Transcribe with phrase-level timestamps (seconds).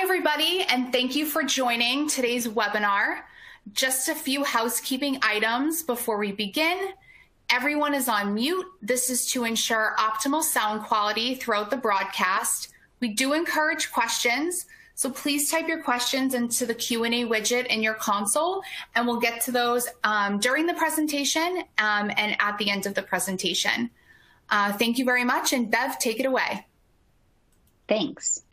[0.00, 3.20] Hi, everybody, and thank you for joining today's webinar.
[3.74, 6.92] Just a few housekeeping items before we begin.
[7.50, 8.64] Everyone is on mute.
[8.80, 12.70] This is to ensure optimal sound quality throughout the broadcast.
[13.00, 14.64] We do encourage questions,
[14.94, 18.62] so please type your questions into the Q&A widget in your console,
[18.94, 22.94] and we'll get to those um, during the presentation um, and at the end of
[22.94, 23.90] the presentation.
[24.48, 26.66] Uh, thank you very much, and Bev, take it away.
[27.86, 28.44] Thanks.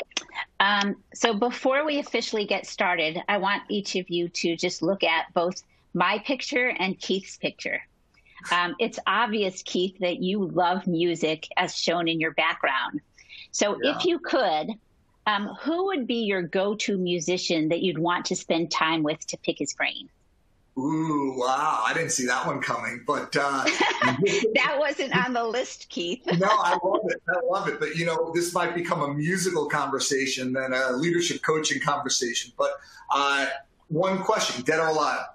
[0.60, 5.04] Um, so before we officially get started, I want each of you to just look
[5.04, 7.82] at both my picture and Keith's picture.
[8.52, 13.02] Um, it's obvious, Keith, that you love music as shown in your background.
[13.52, 13.96] So yeah.
[13.96, 14.70] if you could,
[15.26, 19.38] um, who would be your go-to musician that you'd want to spend time with to
[19.38, 20.10] pick his brain?
[20.78, 21.84] Ooh, wow.
[21.86, 23.64] I didn't see that one coming, but uh,
[24.54, 26.22] that wasn't on the list, Keith.
[26.38, 27.22] no, I love it.
[27.28, 27.80] I love it.
[27.80, 32.52] But you know, this might become a musical conversation than a leadership coaching conversation.
[32.58, 32.72] But
[33.12, 33.48] uh,
[33.88, 35.26] one question: dead or alive?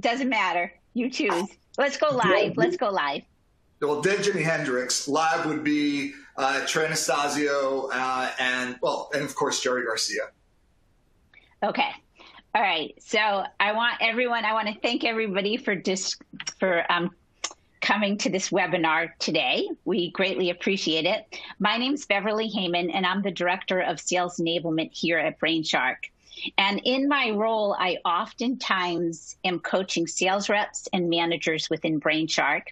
[0.00, 0.72] Doesn't matter.
[0.94, 1.50] You choose.
[1.78, 2.56] Let's go live.
[2.56, 3.22] Let's go live.
[3.80, 5.06] Well, dead Jimi Hendrix.
[5.06, 10.30] Live would be uh, Trey Anastasio uh, and well, and of course Jerry Garcia.
[11.62, 11.90] Okay.
[12.52, 12.92] All right.
[13.00, 16.16] So I want everyone, I want to thank everybody for dis,
[16.58, 17.10] for um,
[17.80, 19.68] coming to this webinar today.
[19.84, 21.38] We greatly appreciate it.
[21.60, 25.96] My name is Beverly Heyman, and I'm the Director of Sales Enablement here at Brainshark.
[26.58, 32.62] And in my role, I oftentimes am coaching sales reps and managers within Brainshark.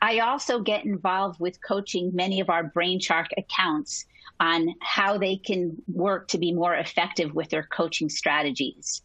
[0.00, 4.04] I also get involved with coaching many of our Brainshark accounts
[4.38, 9.02] on how they can work to be more effective with their coaching strategies.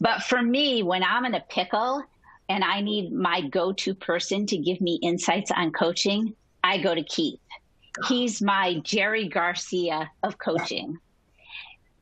[0.00, 2.02] But for me, when I'm in a pickle
[2.48, 6.94] and I need my go to person to give me insights on coaching, I go
[6.94, 7.40] to Keith.
[8.08, 10.98] He's my Jerry Garcia of coaching.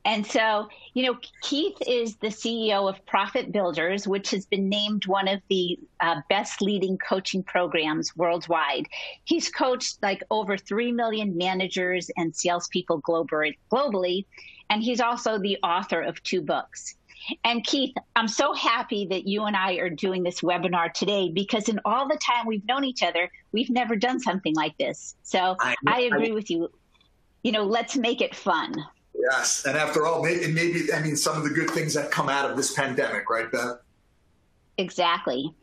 [0.07, 5.07] And so, you know, Keith is the CEO of Profit Builders, which has been named
[5.07, 8.87] one of the uh, best leading coaching programs worldwide.
[9.25, 14.27] He's coached like over 3 million managers and salespeople globally,
[14.69, 16.97] and he's also the author of two books.
[17.45, 21.69] And Keith, I'm so happy that you and I are doing this webinar today because
[21.69, 25.17] in all the time we've known each other, we've never done something like this.
[25.23, 26.71] So I, I agree I, with you.
[27.43, 28.75] You know, let's make it fun.
[29.15, 29.65] Yes.
[29.67, 32.51] And after all, maybe, maybe, I mean, some of the good things that come out
[32.51, 33.79] of this pandemic, right, Beth?
[34.77, 35.55] Exactly.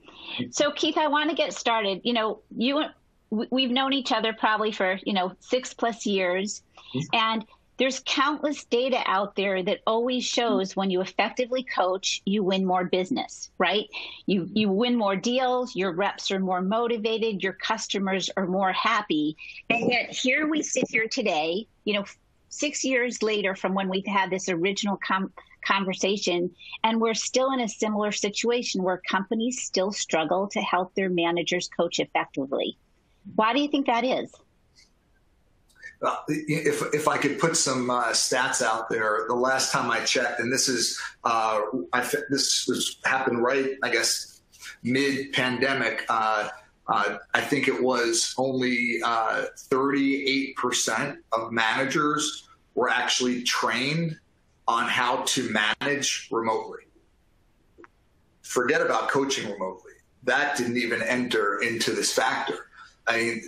[0.52, 2.02] So, Keith, I want to get started.
[2.04, 2.86] You know, you
[3.30, 6.62] we've known each other probably for you know six plus years,
[6.94, 7.16] mm-hmm.
[7.16, 7.46] and
[7.82, 12.86] there's countless data out there that always shows when you effectively coach, you win more
[12.86, 13.90] business, right?
[14.28, 19.36] You you win more deals, your reps are more motivated, your customers are more happy.
[19.72, 22.06] And yet here we sit here today, you know,
[22.50, 25.34] 6 years later from when we've had this original com-
[25.66, 26.52] conversation
[26.84, 31.68] and we're still in a similar situation where companies still struggle to help their managers
[31.68, 32.78] coach effectively.
[33.34, 34.32] Why do you think that is?
[36.28, 40.40] If if I could put some uh, stats out there, the last time I checked,
[40.40, 41.62] and this is uh,
[41.94, 44.42] I this was happened right, I guess,
[44.82, 46.04] mid pandemic.
[46.10, 46.50] Uh,
[46.88, 50.54] uh, I think it was only 38%
[51.00, 54.18] uh, of managers were actually trained
[54.68, 56.80] on how to manage remotely.
[58.42, 59.92] Forget about coaching remotely.
[60.24, 62.68] That didn't even enter into this factor.
[63.08, 63.42] I mean,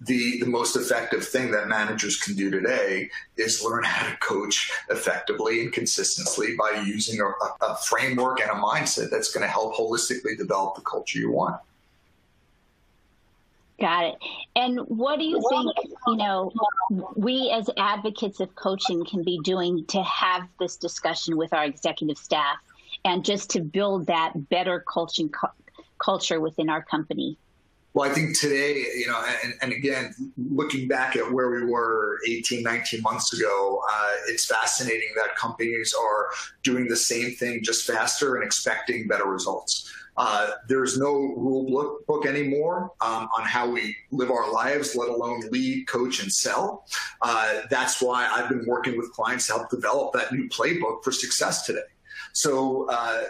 [0.00, 4.70] the the most effective thing that managers can do today is learn how to coach
[4.90, 9.74] effectively and consistently by using a, a framework and a mindset that's going to help
[9.74, 11.58] holistically develop the culture you want.
[13.80, 14.16] Got it.
[14.56, 15.72] And what do you think,
[16.08, 16.52] you know,
[17.16, 22.18] we as advocates of coaching can be doing to have this discussion with our executive
[22.18, 22.56] staff
[23.04, 25.30] and just to build that better coaching
[25.98, 27.38] culture within our company?
[27.94, 32.18] Well, I think today, you know, and, and, again, looking back at where we were
[32.28, 36.28] 18, 19 months ago, uh, it's fascinating that companies are
[36.62, 39.90] doing the same thing just faster and expecting better results.
[40.18, 45.40] Uh, there's no rule book, anymore um, on how we live our lives, let alone
[45.52, 46.84] lead, coach, and sell.
[47.22, 51.12] Uh, that's why I've been working with clients to help develop that new playbook for
[51.12, 51.86] success today.
[52.32, 53.24] So uh,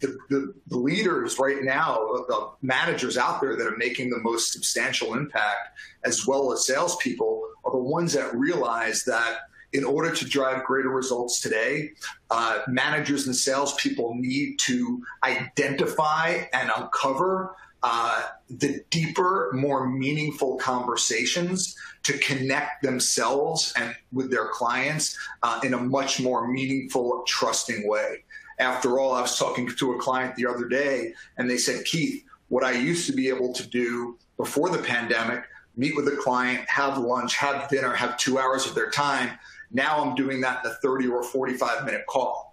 [0.00, 1.96] the, the, the, leaders right now,
[2.28, 7.42] the managers out there that are making the most substantial impact, as well as salespeople,
[7.64, 9.40] are the ones that realize that
[9.72, 11.90] in order to drive greater results today,
[12.30, 21.76] uh, managers and salespeople need to identify and uncover uh, the deeper, more meaningful conversations
[22.02, 28.24] to connect themselves and with their clients uh, in a much more meaningful, trusting way.
[28.58, 32.24] After all, I was talking to a client the other day, and they said, Keith,
[32.48, 35.44] what I used to be able to do before the pandemic,
[35.76, 39.38] meet with a client, have lunch, have dinner, have two hours of their time.
[39.70, 42.48] Now I'm doing that in a 30 or 45 minute call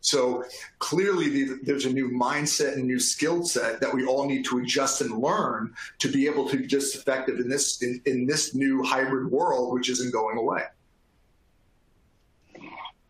[0.00, 0.44] so
[0.78, 5.00] clearly, there's a new mindset and new skill set that we all need to adjust
[5.02, 8.82] and learn to be able to be just effective in this in, in this new
[8.82, 10.62] hybrid world, which isn't going away.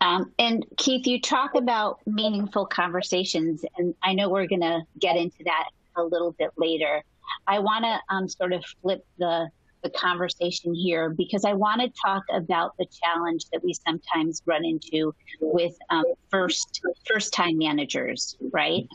[0.01, 5.15] Um, and Keith, you talk about meaningful conversations, and I know we're going to get
[5.15, 7.03] into that a little bit later.
[7.47, 9.49] I want to um, sort of flip the
[9.83, 14.63] the conversation here because I want to talk about the challenge that we sometimes run
[14.63, 18.87] into with um, first first time managers, right?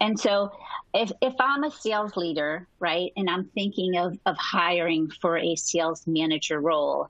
[0.00, 0.52] And so,
[0.94, 5.54] if if I'm a sales leader, right, and I'm thinking of of hiring for a
[5.56, 7.08] sales manager role,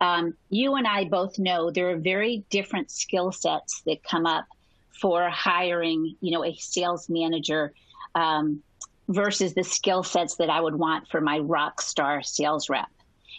[0.00, 4.46] um, you and I both know there are very different skill sets that come up
[5.00, 7.72] for hiring, you know, a sales manager.
[8.14, 8.62] Um,
[9.08, 12.88] versus the skill sets that I would want for my rock star sales rep.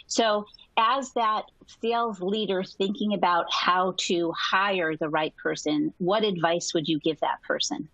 [0.07, 0.46] So,
[0.78, 1.44] as that
[1.81, 7.19] sales leader thinking about how to hire the right person, what advice would you give
[7.19, 7.88] that person?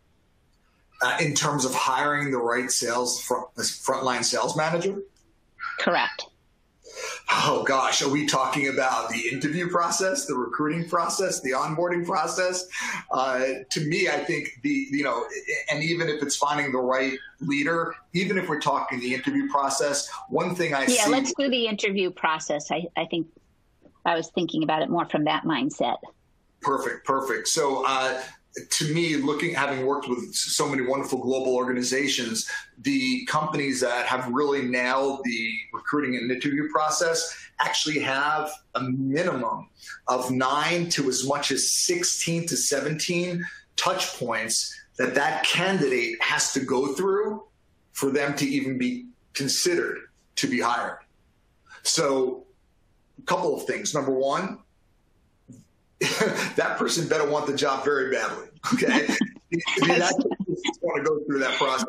[1.02, 5.02] Uh, in terms of hiring the right sales front, frontline sales manager?
[5.80, 6.28] Correct.
[7.32, 12.68] Oh gosh, are we talking about the interview process, the recruiting process, the onboarding process?
[13.12, 15.26] Uh, to me, I think the you know,
[15.72, 20.10] and even if it's finding the right leader, even if we're talking the interview process,
[20.30, 20.96] one thing I see.
[20.96, 22.72] yeah, see, let's do the interview process.
[22.72, 23.28] I, I think
[24.06, 25.98] I was thinking about it more from that mindset.
[26.62, 27.48] Perfect, perfect.
[27.48, 28.22] So uh,
[28.70, 32.50] to me, looking, having worked with so many wonderful global organizations,
[32.80, 39.70] the companies that have really nailed the recruiting and interview process actually have a minimum
[40.08, 46.54] of nine to as much as 16 to 17 touch points that that candidate has
[46.54, 47.44] to go through
[47.92, 49.98] for them to even be considered
[50.36, 51.00] to be hired.
[51.84, 52.46] So,
[53.18, 53.94] a couple of things.
[53.94, 54.60] Number one,
[56.56, 58.48] that person better want the job very badly.
[58.74, 59.08] Okay,
[60.82, 61.86] want to go through that process.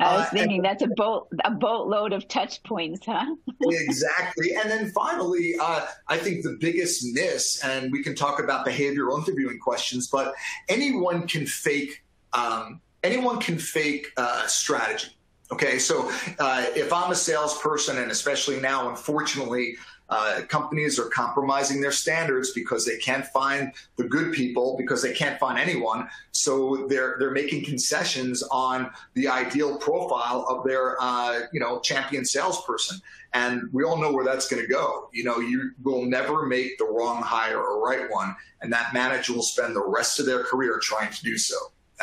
[0.00, 3.34] I was uh, thinking and, that's a boat a boatload of touch points, huh?
[3.60, 4.54] exactly.
[4.54, 9.18] And then finally, uh, I think the biggest miss, and we can talk about behavioral
[9.18, 10.34] interviewing questions, but
[10.68, 15.16] anyone can fake um, anyone can fake uh, strategy.
[15.52, 19.76] Okay, so uh, if I'm a salesperson, and especially now, unfortunately,
[20.12, 25.14] uh, companies are compromising their standards because they can't find the good people because they
[25.14, 26.06] can't find anyone.
[26.32, 32.26] So they're they're making concessions on the ideal profile of their uh, you know champion
[32.26, 33.00] salesperson,
[33.32, 35.08] and we all know where that's going to go.
[35.14, 39.32] You know, you will never make the wrong hire or right one, and that manager
[39.32, 41.56] will spend the rest of their career trying to do so.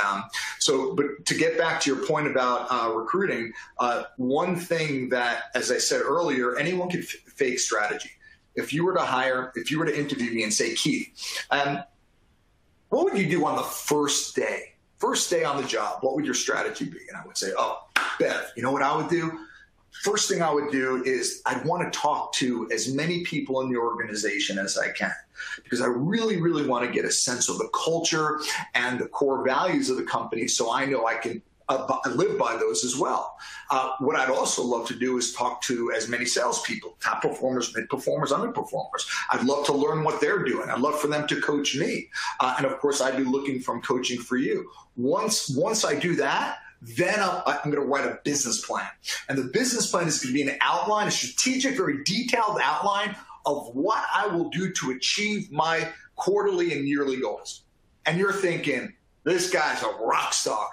[0.04, 0.24] Um,
[0.60, 5.46] so, but to get back to your point about uh, recruiting, uh, one thing that,
[5.56, 8.12] as I said earlier, anyone can f- fake strategy.
[8.56, 11.84] If you were to hire, if you were to interview me and say, Keith, um,
[12.90, 14.74] what would you do on the first day?
[14.98, 17.00] First day on the job, what would your strategy be?
[17.08, 17.88] And I would say, oh,
[18.20, 19.32] Beth, you know what I would do?
[19.92, 23.70] First thing I would do is I'd want to talk to as many people in
[23.70, 25.14] the organization as I can
[25.64, 28.40] because I really, really want to get a sense of the culture
[28.76, 32.58] and the core values of the company so I know I can uh, live by
[32.58, 33.38] those as well.
[33.70, 37.74] Uh, what I'd also love to do is talk to as many salespeople, top performers,
[37.76, 39.08] mid performers, underperformers.
[39.32, 40.70] I'd love to learn what they're doing.
[40.70, 43.82] I'd love for them to coach me, uh, and of course, I'd be looking from
[43.82, 44.70] coaching for you.
[44.98, 48.88] Once once I do that, then I'm, I'm going to write a business plan.
[49.28, 53.16] And the business plan is going to be an outline, a strategic, very detailed outline
[53.46, 57.64] of what I will do to achieve my quarterly and yearly goals.
[58.06, 58.94] And you're thinking,
[59.24, 60.68] this guy's a rock star.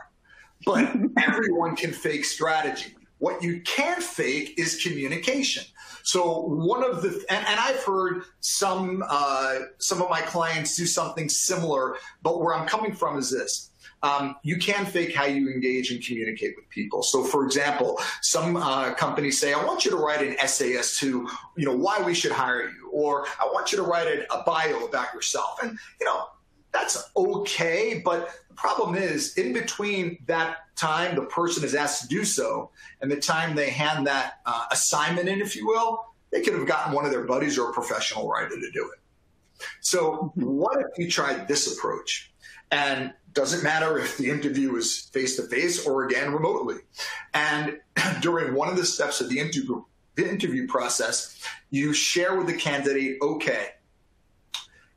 [0.64, 2.94] But everyone can fake strategy.
[3.18, 5.64] What you can't fake is communication.
[6.02, 10.86] So one of the and, and I've heard some uh, some of my clients do
[10.86, 13.70] something similar, but where I'm coming from is this:
[14.06, 17.02] um, you can fake how you engage and communicate with people.
[17.02, 20.96] So, for example, some uh, companies say, "I want you to write an essay as
[20.98, 24.32] to you know why we should hire you," or "I want you to write a,
[24.32, 26.26] a bio about yourself." And you know
[26.72, 32.08] that's okay, but the problem is in between that time the person is asked to
[32.08, 32.70] do so
[33.00, 36.66] and the time they hand that uh, assignment in, if you will, they could have
[36.66, 39.00] gotten one of their buddies or a professional writer to do it.
[39.80, 42.30] So, what if you tried this approach?
[42.70, 46.76] And doesn't matter if the interview is face to face or again remotely.
[47.35, 47.78] And
[48.20, 51.38] during one of the steps of the interview, the interview process,
[51.70, 53.68] you share with the candidate, okay,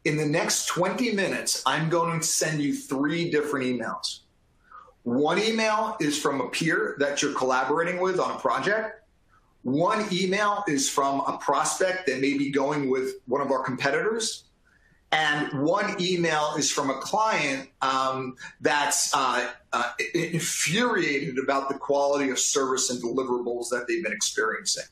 [0.06, 4.20] in the next 20 minutes, I'm going to send you three different emails.
[5.04, 9.04] One email is from a peer that you're collaborating with on a project.
[9.64, 14.46] One email is from a prospect that may be going with one of our competitors.
[15.12, 22.30] And one email is from a client um, that's uh, uh, infuriated about the quality
[22.30, 24.84] of service and deliverables that they've been experiencing.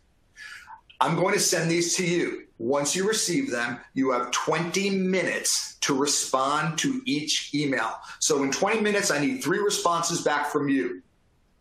[1.00, 2.48] I'm going to send these to you.
[2.58, 8.00] Once you receive them, you have 20 minutes to respond to each email.
[8.20, 11.04] So in 20 minutes, I need three responses back from you.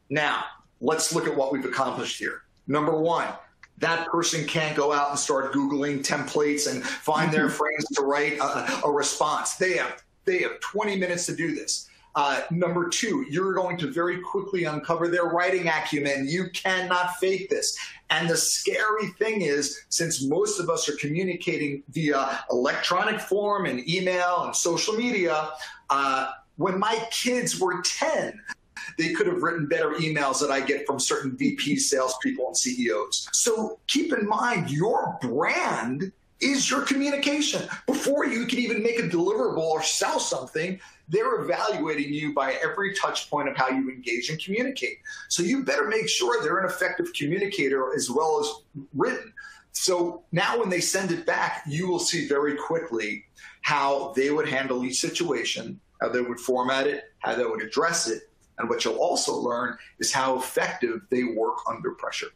[0.08, 0.44] Now,
[0.80, 2.42] let's look at what we've accomplished here.
[2.66, 3.28] Number one,
[3.78, 8.38] that person can't go out and start Googling templates and find their friends to write
[8.38, 9.54] a, a response.
[9.56, 11.88] They have they have 20 minutes to do this.
[12.16, 16.26] Uh, number two, you're going to very quickly uncover their writing acumen.
[16.26, 17.78] You cannot fake this.
[18.08, 23.86] And the scary thing is, since most of us are communicating via electronic form and
[23.88, 25.50] email and social media,
[25.90, 28.40] uh, when my kids were 10,
[28.98, 33.28] they could have written better emails that I get from certain VP salespeople and CEOs.
[33.32, 37.62] So keep in mind, your brand is your communication.
[37.86, 42.94] Before you can even make a deliverable or sell something, they're evaluating you by every
[42.94, 44.98] touch point of how you engage and communicate.
[45.28, 49.32] So you better make sure they're an effective communicator as well as written.
[49.72, 53.24] So now when they send it back, you will see very quickly
[53.62, 58.08] how they would handle each situation, how they would format it, how they would address
[58.08, 58.22] it.
[58.58, 62.28] And what you'll also learn is how effective they work under pressure.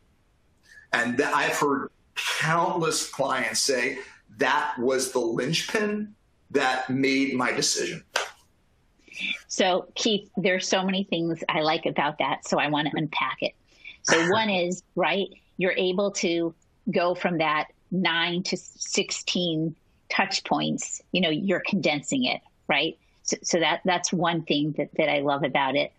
[0.93, 1.91] And I've heard
[2.39, 3.99] countless clients say
[4.39, 6.15] that was the linchpin
[6.51, 8.05] that made my decision.
[9.49, 12.47] So, Keith, there's so many things I like about that.
[12.47, 13.53] So, I want to unpack it.
[14.03, 16.55] So, one is, right, you're able to
[16.91, 19.75] go from that nine to 16
[20.09, 22.99] touch points, you know, you're condensing it, right?
[23.23, 25.93] So, so that that's one thing that, that I love about it.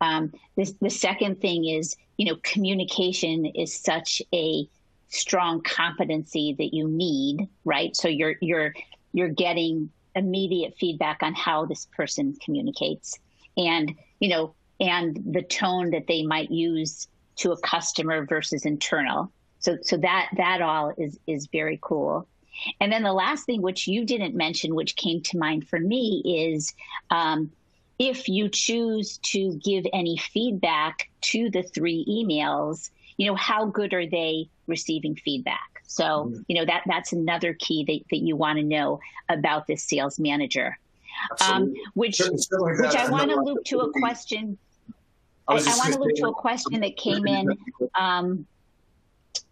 [0.00, 4.68] Um, this, the second thing is, you know, communication is such a
[5.08, 7.94] strong competency that you need, right?
[7.96, 8.74] So you're you're
[9.12, 13.18] you're getting immediate feedback on how this person communicates.
[13.56, 19.30] And you know and the tone that they might use to a customer versus internal.
[19.58, 22.26] So so that that all is is very cool.
[22.80, 26.22] And then the last thing which you didn't mention which came to mind for me
[26.24, 26.74] is
[27.10, 27.50] um,
[27.98, 33.94] if you choose to give any feedback to the three emails you know how good
[33.94, 36.42] are they receiving feedback so, mm-hmm.
[36.48, 40.18] you know, that that's another key that, that you want to know about this sales
[40.18, 40.78] manager.
[41.48, 44.58] Um, which which I want to loop to a question.
[45.48, 47.48] I, I want to loop to a question that came in
[47.98, 48.46] um,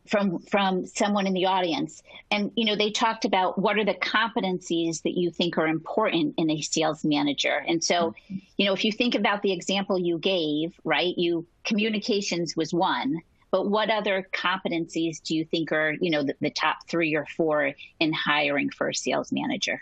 [0.07, 3.95] from from someone in the audience, and you know they talked about what are the
[3.95, 7.65] competencies that you think are important in a sales manager.
[7.67, 8.37] And so, mm-hmm.
[8.59, 11.17] you know, if you think about the example you gave, right?
[11.17, 13.23] You communications was one
[13.55, 17.25] but what other competencies do you think are, you know, the, the top three or
[17.37, 17.71] four
[18.01, 19.81] in hiring for a sales manager?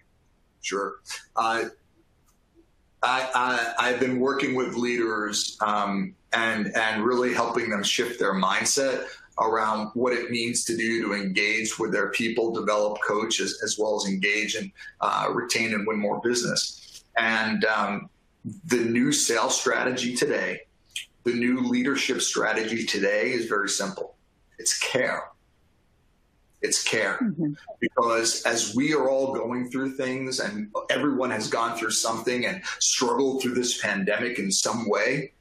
[0.60, 0.96] Sure.
[1.34, 1.64] Uh,
[3.02, 8.34] I, I, have been working with leaders um, and and really helping them shift their
[8.34, 9.06] mindset
[9.40, 13.78] around what it means to do to engage with their people, develop, coach, as, as
[13.78, 14.70] well as engage and
[15.00, 17.04] uh, retain and win more business.
[17.16, 18.08] And um,
[18.66, 20.62] the new sales strategy today
[21.24, 24.16] the new leadership strategy today is very simple
[24.62, 25.24] it's care.
[26.60, 27.18] It's care.
[27.20, 27.54] Mm-hmm.
[27.80, 32.62] Because as we are all going through things and everyone has gone through something and
[32.78, 35.32] struggled through this pandemic in some way,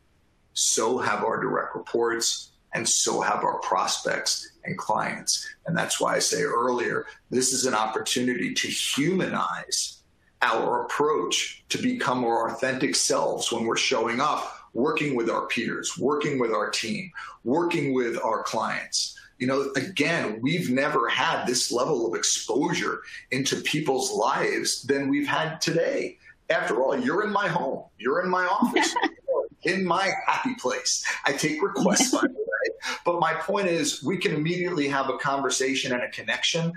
[0.53, 5.47] so have our direct reports and so have our prospects and clients.
[5.65, 10.01] And that's why I say earlier, this is an opportunity to humanize
[10.41, 15.97] our approach to become our authentic selves when we're showing up working with our peers,
[15.97, 17.11] working with our team,
[17.43, 19.17] working with our clients.
[19.37, 23.01] You know, again, we've never had this level of exposure
[23.31, 26.17] into people's lives than we've had today.
[26.49, 28.93] After all, you're in my home, you're in my office,
[29.63, 31.03] in my happy place.
[31.25, 32.40] I take requests, by the way.
[33.05, 36.73] But my point is, we can immediately have a conversation and a connection.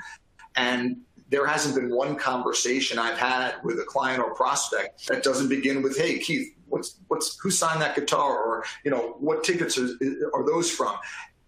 [0.56, 0.98] And
[1.30, 5.82] there hasn't been one conversation I've had with a client or prospect that doesn't begin
[5.82, 9.88] with, "Hey, Keith, what's what's who signed that guitar or you know what tickets are,
[10.32, 10.96] are those from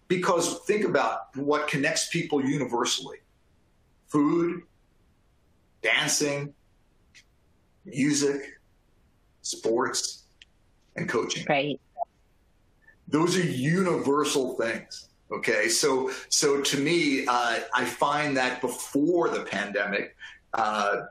[0.07, 3.17] because think about what connects people universally
[4.07, 4.61] food
[5.81, 6.53] dancing
[7.85, 8.57] music
[9.47, 10.23] sports,
[10.95, 11.45] and coaching.
[11.47, 11.79] Right.
[13.07, 15.09] Those are universal things.
[15.31, 20.15] Okay, so so to me, uh, I find that before the pandemic,
[20.53, 21.03] uh,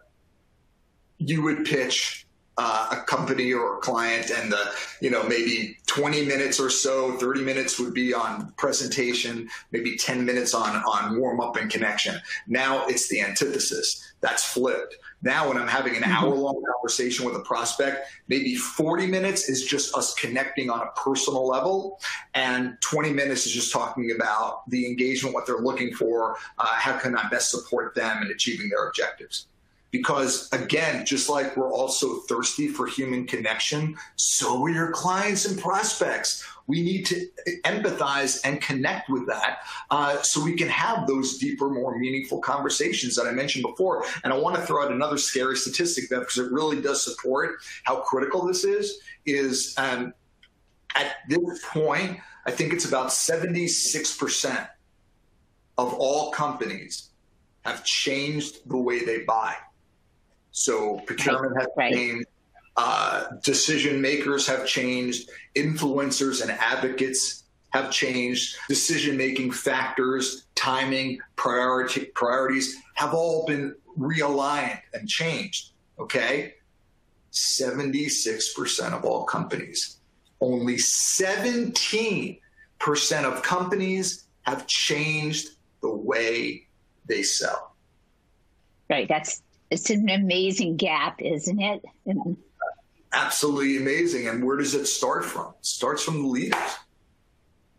[1.18, 2.25] you would pitch
[2.58, 7.12] uh, a company or a client and the you know maybe 20 minutes or so
[7.18, 12.20] 30 minutes would be on presentation maybe 10 minutes on on warm up and connection.
[12.46, 14.02] Now it's the antithesis.
[14.20, 14.96] That's flipped.
[15.22, 16.25] Now when i'm having an mm-hmm.
[16.25, 20.90] hour long conversation with a prospect maybe 40 minutes is just us connecting on a
[20.92, 21.98] personal level
[22.34, 26.96] and 20 minutes is just talking about the engagement what they're looking for uh, how
[26.98, 29.48] can i best support them in achieving their objectives
[29.96, 35.58] because again, just like we're also thirsty for human connection, so are your clients and
[35.58, 36.44] prospects.
[36.66, 37.28] We need to
[37.64, 39.58] empathize and connect with that
[39.90, 44.04] uh, so we can have those deeper, more meaningful conversations that I mentioned before.
[44.24, 47.60] And I want to throw out another scary statistic, Beth, because it really does support
[47.84, 48.98] how critical this is.
[49.26, 50.12] Is um,
[50.96, 54.68] at this point, I think it's about 76%
[55.78, 57.10] of all companies
[57.64, 59.54] have changed the way they buy.
[60.56, 61.92] So procurement has right.
[61.92, 62.26] changed.
[62.78, 65.28] Uh, decision makers have changed.
[65.54, 68.56] Influencers and advocates have changed.
[68.66, 75.72] Decision making factors, timing, priority, priorities have all been realigned and changed.
[75.98, 76.54] Okay.
[77.32, 79.98] 76% of all companies,
[80.40, 82.40] only 17%
[83.25, 85.50] of companies have changed
[85.82, 86.66] the way
[87.04, 87.75] they sell.
[88.88, 89.06] Right.
[89.06, 91.85] That's it's an amazing gap, isn't it?
[93.12, 94.28] Absolutely amazing.
[94.28, 95.54] And where does it start from?
[95.58, 96.76] It starts from the leaders.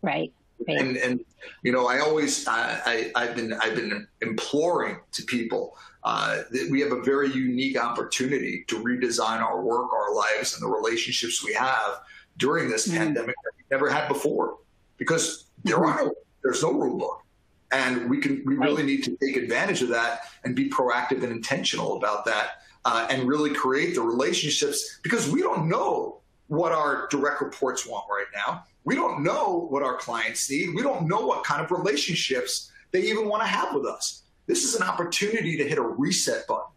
[0.02, 0.32] Right.
[0.66, 0.80] right.
[0.80, 1.20] And and
[1.62, 6.68] you know, I always I, I have been I've been imploring to people uh, that
[6.70, 11.44] we have a very unique opportunity to redesign our work, our lives, and the relationships
[11.44, 12.00] we have
[12.36, 12.98] during this mm-hmm.
[12.98, 14.58] pandemic that we never had before.
[14.96, 17.24] Because there are no there's no rule book
[17.72, 21.32] and we can we really need to take advantage of that and be proactive and
[21.32, 27.06] intentional about that uh, and really create the relationships because we don't know what our
[27.10, 28.64] direct reports want right now.
[28.84, 30.74] We don't know what our clients need.
[30.74, 34.22] We don't know what kind of relationships they even want to have with us.
[34.46, 36.72] This is an opportunity to hit a reset button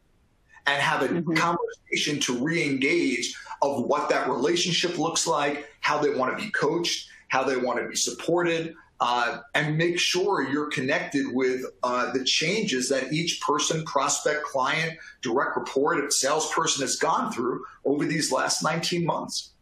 [0.67, 1.33] and have a mm-hmm.
[1.33, 7.09] conversation to re-engage of what that relationship looks like how they want to be coached
[7.29, 12.23] how they want to be supported uh, and make sure you're connected with uh, the
[12.23, 18.63] changes that each person, prospect, client, direct report, salesperson has gone through over these last
[18.63, 19.53] 19 months.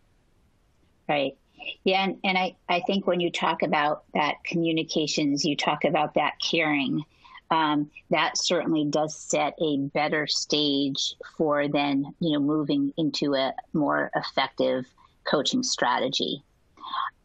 [1.07, 1.37] Right.
[1.85, 6.15] Yeah, and, and I, I think when you talk about that communications, you talk about
[6.15, 7.05] that caring.
[7.49, 13.53] Um, that certainly does set a better stage for then you know moving into a
[13.73, 14.85] more effective
[15.23, 16.43] coaching strategy.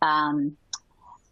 [0.01, 0.57] Um,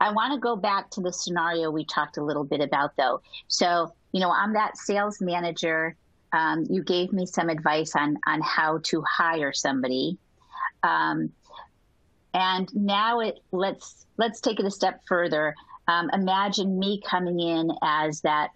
[0.03, 3.23] I want to go back to the scenario we talked a little bit about, though.
[3.47, 5.95] So, you know, I'm that sales manager.
[6.33, 10.19] Um, you gave me some advice on on how to hire somebody,
[10.83, 11.31] um,
[12.35, 15.55] and now it let's let's take it a step further.
[15.87, 18.51] Um, imagine me coming in as that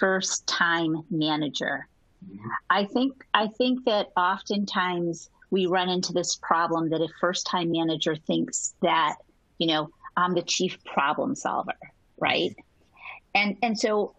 [0.00, 1.86] first time manager.
[2.26, 2.48] Mm-hmm.
[2.68, 7.70] I think I think that oftentimes we run into this problem that a first time
[7.70, 9.16] manager thinks that
[9.58, 9.90] you know
[10.20, 11.78] I'm the chief problem solver,
[12.18, 12.54] right?
[13.34, 14.14] And and so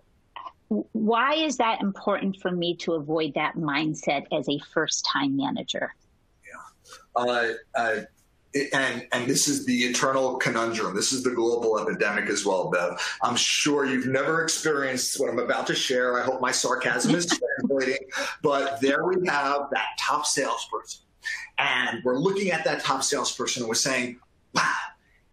[0.94, 5.94] why is that important for me to avoid that mindset as a first time manager?
[6.48, 7.24] Yeah.
[7.24, 8.00] Uh, uh,
[8.74, 10.96] and and this is the eternal conundrum.
[10.96, 13.00] This is the global epidemic as well, Bev.
[13.22, 16.22] I'm sure you've never experienced what I'm about to share.
[16.22, 17.26] I hope my sarcasm is
[17.60, 18.08] translating.
[18.42, 21.02] But there we have that top salesperson,
[21.58, 24.20] and we're looking at that top salesperson and we're saying,
[24.54, 24.74] "Wow,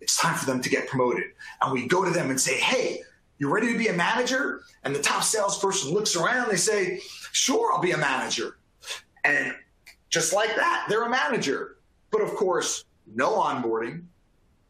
[0.09, 1.25] it's time for them to get promoted.
[1.61, 3.03] And we go to them and say, hey,
[3.39, 4.63] you ready to be a manager?
[4.83, 7.01] And the top salesperson looks around, they say,
[7.33, 8.57] sure, I'll be a manager.
[9.25, 9.55] And
[10.09, 11.77] just like that, they're a manager.
[12.11, 14.05] But of course, no onboarding,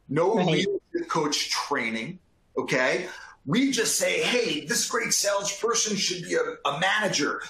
[0.09, 0.45] no right.
[0.45, 2.19] leadership coach training.
[2.57, 3.07] Okay.
[3.45, 7.41] We just say, hey, this great salesperson should be a, a manager.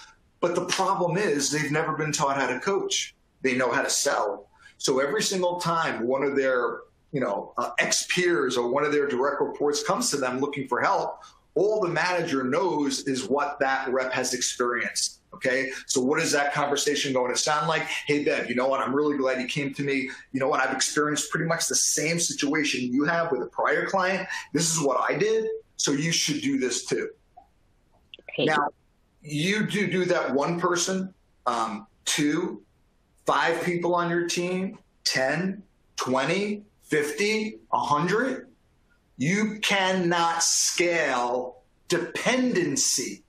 [0.41, 3.15] But the problem is they've never been taught how to coach.
[3.41, 4.47] They know how to sell.
[4.77, 8.91] So every single time one of their you know, uh, ex peers or one of
[8.91, 11.23] their direct reports comes to them looking for help,
[11.55, 15.21] all the manager knows is what that rep has experienced.
[15.33, 15.71] Okay.
[15.85, 17.83] So what is that conversation going to sound like?
[17.83, 18.81] Hey, Bev, you know what?
[18.81, 20.09] I'm really glad you came to me.
[20.31, 20.59] You know what?
[20.59, 24.27] I've experienced pretty much the same situation you have with a prior client.
[24.53, 25.47] This is what I did.
[25.77, 27.09] So you should do this too.
[28.31, 28.45] Okay.
[28.45, 28.69] Now,
[29.21, 31.13] you do do that one person.
[31.45, 32.63] Um, two,
[33.25, 35.61] five people on your team, 10,
[35.97, 38.47] 20, 50, 100,
[39.17, 43.23] you cannot scale dependency.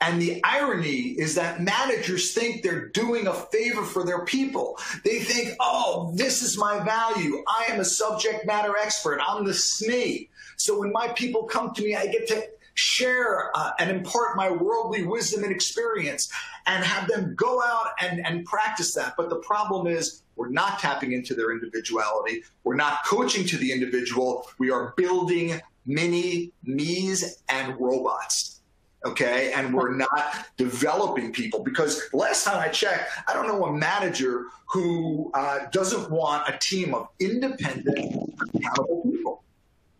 [0.00, 4.78] And the irony is that managers think they're doing a favor for their people.
[5.04, 7.42] They think, oh, this is my value.
[7.48, 9.20] I am a subject matter expert.
[9.26, 10.28] I'm the SME.
[10.56, 14.48] So when my people come to me, I get to share uh, and impart my
[14.50, 16.30] worldly wisdom and experience
[16.66, 19.14] and have them go out and, and practice that.
[19.16, 22.44] But the problem is, we're not tapping into their individuality.
[22.64, 24.46] We're not coaching to the individual.
[24.58, 28.60] We are building mini me's and robots.
[29.04, 29.52] Okay.
[29.52, 34.46] And we're not developing people because last time I checked, I don't know a manager
[34.66, 39.42] who uh, doesn't want a team of independent, accountable people.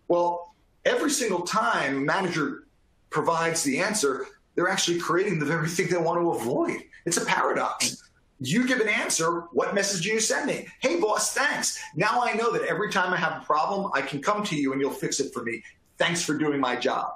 [0.09, 2.65] Well, every single time manager
[3.11, 6.83] provides the answer, they're actually creating the very thing they want to avoid.
[7.07, 8.08] It's a paradox.
[8.41, 10.69] You give an answer, what message do you send me?
[10.81, 11.81] Hey, boss, thanks.
[11.97, 14.73] Now I know that every time I have a problem, I can come to you
[14.73, 15.63] and you'll fix it for me.
[15.97, 17.13] Thanks for doing my job.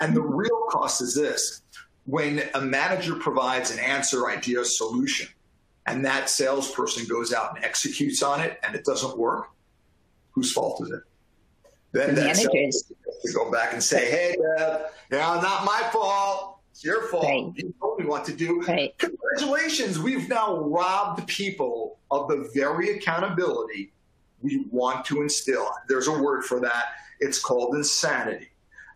[0.00, 1.62] And the real cost is this
[2.04, 5.28] when a manager provides an answer, idea, solution,
[5.86, 9.48] and that salesperson goes out and executes on it and it doesn't work,
[10.30, 11.02] whose fault is it?
[11.92, 12.82] Then the that
[13.24, 16.51] to go back and say, hey, Deb, yeah, not my fault.
[16.72, 17.24] It's your fault.
[17.24, 17.52] Right.
[17.54, 18.62] You told me what to do.
[18.62, 18.96] Right.
[18.98, 19.98] Congratulations.
[19.98, 23.92] We've now robbed people of the very accountability
[24.40, 25.70] we want to instill.
[25.86, 26.84] There's a word for that.
[27.20, 28.48] It's called insanity.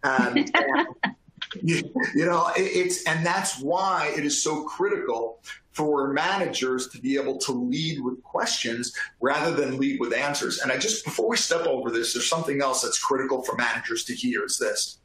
[0.05, 0.51] Um, and,
[1.63, 1.83] you,
[2.15, 5.41] you, know, it, it's, and that's why it is so critical
[5.73, 10.61] for managers to be able to lead with questions rather than lead with answers.
[10.61, 14.05] And I just, before we step over this, there's something else that's critical for managers
[14.05, 14.97] to hear is this.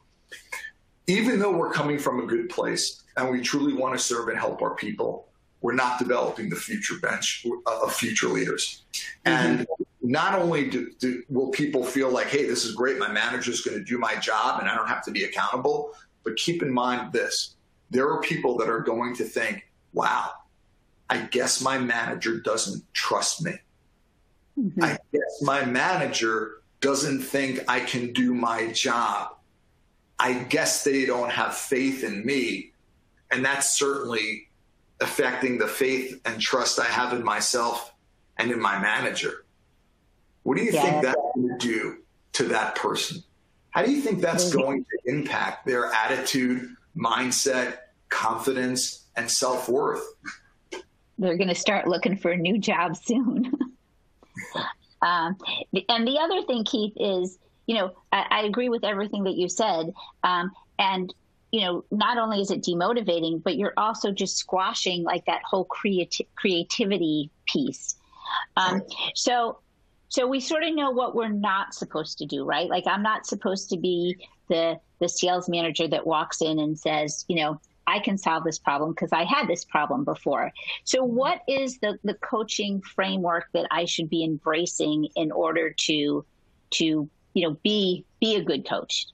[1.06, 4.38] Even though we're coming from a good place and we truly want to serve and
[4.38, 5.28] help our people,
[5.60, 8.82] we're not developing the future bench of future leaders.
[9.24, 9.60] Mm-hmm.
[9.60, 9.66] And
[10.02, 13.78] not only do, do, will people feel like, hey, this is great, my manager's going
[13.78, 17.12] to do my job and I don't have to be accountable, but keep in mind
[17.12, 17.56] this
[17.92, 20.30] there are people that are going to think, wow,
[21.10, 23.52] I guess my manager doesn't trust me.
[24.58, 24.82] Mm-hmm.
[24.82, 29.36] I guess my manager doesn't think I can do my job.
[30.22, 32.72] I guess they don't have faith in me.
[33.32, 34.48] And that's certainly
[35.00, 37.92] affecting the faith and trust I have in myself
[38.38, 39.44] and in my manager.
[40.44, 40.82] What do you yeah.
[40.82, 41.96] think that's going to do
[42.34, 43.22] to that person?
[43.70, 44.60] How do you think that's mm-hmm.
[44.60, 50.04] going to impact their attitude, mindset, confidence, and self worth?
[51.18, 53.52] they're going to start looking for a new job soon.
[55.02, 55.36] um,
[55.88, 57.38] and the other thing, Keith, is
[57.72, 61.12] you know I, I agree with everything that you said, um, and
[61.50, 65.64] you know not only is it demotivating, but you're also just squashing like that whole
[65.64, 67.94] creati- creativity piece.
[68.58, 68.82] Um,
[69.14, 69.60] so
[70.10, 72.68] so we sort of know what we're not supposed to do, right?
[72.68, 77.24] Like I'm not supposed to be the the sales manager that walks in and says,
[77.26, 80.52] you know, I can solve this problem because I had this problem before.
[80.84, 86.26] So, what is the, the coaching framework that I should be embracing in order to
[86.72, 89.06] to you know be be a good coach?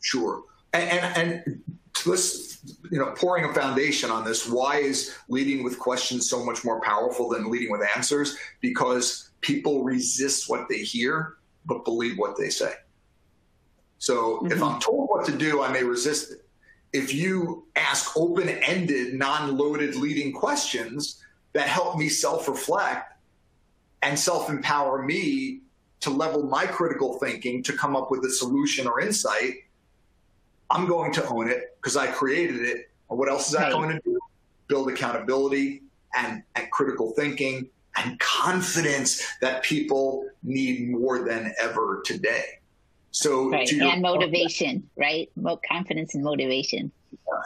[0.00, 1.62] Sure, and and, and
[2.04, 2.58] let's
[2.90, 4.48] you know pouring a foundation on this.
[4.48, 8.36] Why is leading with questions so much more powerful than leading with answers?
[8.60, 11.36] Because people resist what they hear
[11.66, 12.72] but believe what they say.
[13.98, 14.52] So mm-hmm.
[14.52, 16.46] if I'm told what to do, I may resist it
[16.96, 23.12] if you ask open ended, non loaded leading questions that help me self reflect
[24.02, 25.60] and self empower me
[26.00, 29.54] to level my critical thinking to come up with a solution or insight,
[30.70, 32.90] I'm going to own it because I created it.
[33.10, 33.72] And what else is that right.
[33.72, 34.18] going to do?
[34.68, 35.82] Build accountability
[36.16, 42.44] and, and critical thinking and confidence that people need more than ever today.
[43.10, 43.70] So right.
[43.72, 45.30] and motivation, right?
[45.66, 46.92] Confidence and motivation.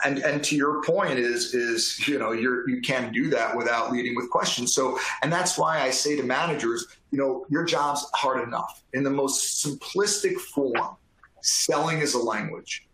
[0.04, 3.92] And and to your point is is you know you're you can't do that without
[3.92, 4.74] leading with questions.
[4.74, 8.82] So and that's why I say to managers, you know, your job's hard enough.
[8.92, 10.96] In the most simplistic form,
[11.42, 12.86] selling is a language.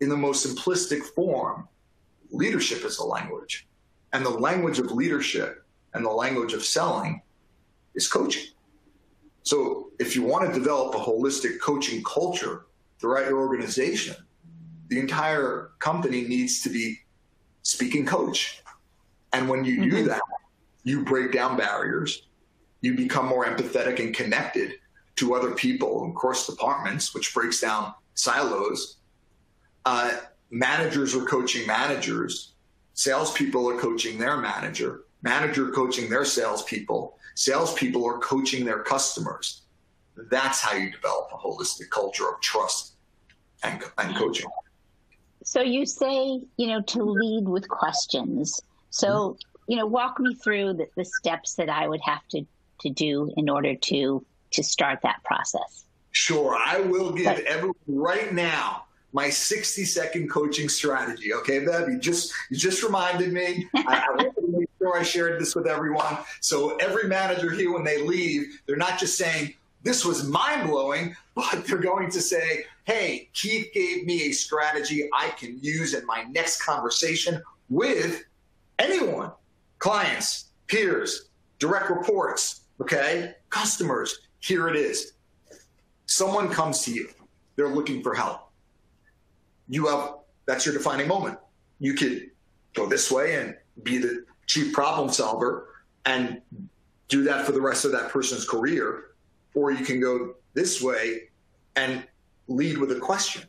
[0.00, 1.68] In the most simplistic form,
[2.30, 3.66] leadership is a language.
[4.12, 5.64] And the language of leadership
[5.94, 7.22] and the language of selling
[7.94, 8.44] is coaching.
[9.42, 12.66] So if you want to develop a holistic coaching culture
[12.98, 14.16] throughout your organization,
[14.92, 16.98] the entire company needs to be
[17.62, 18.62] speaking coach.
[19.32, 19.90] And when you mm-hmm.
[19.90, 20.20] do that,
[20.84, 22.26] you break down barriers,
[22.82, 24.72] you become more empathetic and connected
[25.16, 28.98] to other people and cross departments, which breaks down silos.
[29.86, 30.12] Uh,
[30.50, 32.52] managers are coaching managers,
[32.92, 39.62] salespeople are coaching their manager, manager coaching their salespeople, salespeople are coaching their customers.
[40.30, 42.96] That's how you develop a holistic culture of trust
[43.62, 44.50] and, and coaching.
[45.44, 48.60] So you say, you know, to lead with questions.
[48.90, 49.72] So, mm-hmm.
[49.72, 52.46] you know, walk me through the, the steps that I would have to,
[52.80, 55.84] to do in order to to start that process.
[56.10, 56.54] Sure.
[56.54, 61.34] I will give but, everyone right now my 60 second coaching strategy.
[61.34, 63.68] Okay, Bev, you just you just reminded me.
[63.74, 66.18] I, I to make sure I shared this with everyone.
[66.40, 71.16] So every manager here, when they leave, they're not just saying this was mind blowing,
[71.34, 76.04] but they're going to say, "Hey, Keith gave me a strategy I can use in
[76.06, 78.24] my next conversation with
[78.78, 79.32] anyone,
[79.78, 84.20] clients, peers, direct reports, okay, customers.
[84.40, 85.12] Here it is.
[86.06, 87.08] Someone comes to you.
[87.56, 88.52] They're looking for help
[89.72, 91.38] you have that's your defining moment.
[91.78, 92.30] You could
[92.74, 95.68] go this way and be the chief problem solver
[96.04, 96.42] and
[97.08, 99.11] do that for the rest of that person's career,
[99.54, 101.30] or you can go this way
[101.76, 102.04] and
[102.48, 103.42] lead with a question.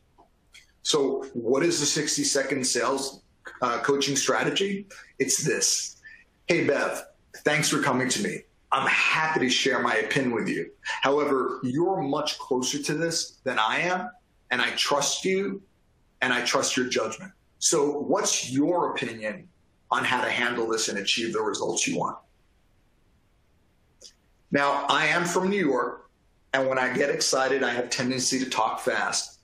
[0.84, 3.22] So, what is the 60 second sales
[3.62, 4.88] uh, coaching strategy?
[5.20, 5.98] It's this
[6.48, 7.06] Hey, Bev,
[7.38, 8.42] thanks for coming to me.
[8.74, 10.72] I'm happy to share my opinion with you.
[10.82, 14.10] However, you're much closer to this than I am,
[14.52, 15.62] and I trust you
[16.22, 17.32] and I trust your judgment.
[17.60, 19.48] So, what's your opinion
[19.90, 22.18] on how to handle this and achieve the results you want?
[24.54, 26.12] Now, I am from New York,
[26.54, 29.40] and when I get excited, I have tendency to talk fast.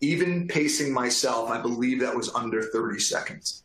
[0.00, 3.64] Even pacing myself, I believe that was under 30 seconds.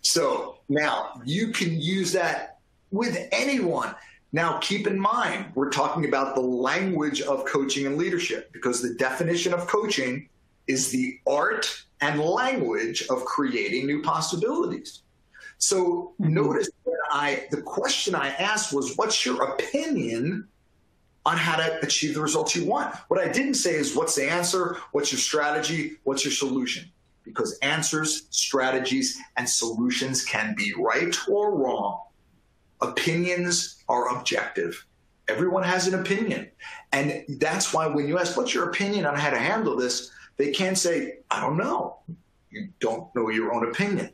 [0.00, 2.60] So now you can use that
[2.90, 3.94] with anyone.
[4.32, 8.94] Now, keep in mind, we're talking about the language of coaching and leadership because the
[8.94, 10.30] definition of coaching
[10.66, 15.02] is the art and language of creating new possibilities.
[15.58, 16.32] So mm-hmm.
[16.32, 20.48] notice that I the question I asked was, what's your opinion
[21.26, 22.94] on how to achieve the results you want?
[23.08, 26.90] What I didn't say is what's the answer, what's your strategy, what's your solution?
[27.24, 32.00] Because answers, strategies, and solutions can be right or wrong.
[32.80, 34.86] Opinions are objective.
[35.28, 36.50] Everyone has an opinion.
[36.92, 40.10] And that's why when you ask, what's your opinion on how to handle this?
[40.38, 41.98] They can't say, I don't know.
[42.50, 44.10] You don't know your own opinion.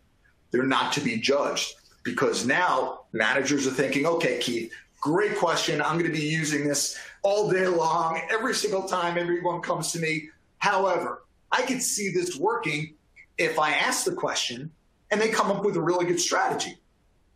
[0.50, 1.74] They're not to be judged
[2.07, 5.83] because now managers are thinking, okay, Keith, great question.
[5.83, 9.99] I'm going to be using this all day long, every single time everyone comes to
[9.99, 10.31] me.
[10.59, 12.95] However, I could see this working
[13.37, 14.71] if I ask the question
[15.11, 16.79] and they come up with a really good strategy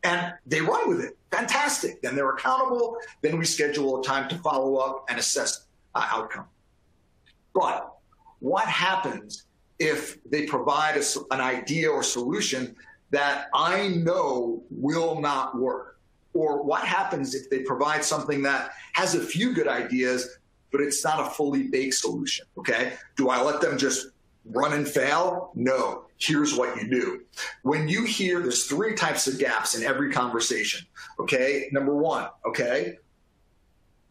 [0.04, 1.18] and they run with it.
[1.32, 2.00] Fantastic.
[2.00, 2.96] Then they're accountable.
[3.22, 6.46] Then we schedule a time to follow up and assess uh, outcome.
[7.52, 7.92] But
[8.38, 9.46] what happens
[9.80, 11.02] if they provide a,
[11.34, 12.76] an idea or solution
[13.10, 15.98] that I know will not work?
[16.32, 20.38] Or what happens if they provide something that has a few good ideas,
[20.70, 22.46] but it's not a fully baked solution?
[22.56, 22.92] Okay.
[23.16, 24.08] Do I let them just
[24.44, 25.50] run and fail?
[25.54, 26.04] No.
[26.18, 27.22] Here's what you do.
[27.62, 30.86] When you hear there's three types of gaps in every conversation.
[31.18, 31.68] Okay.
[31.72, 32.98] Number one, okay.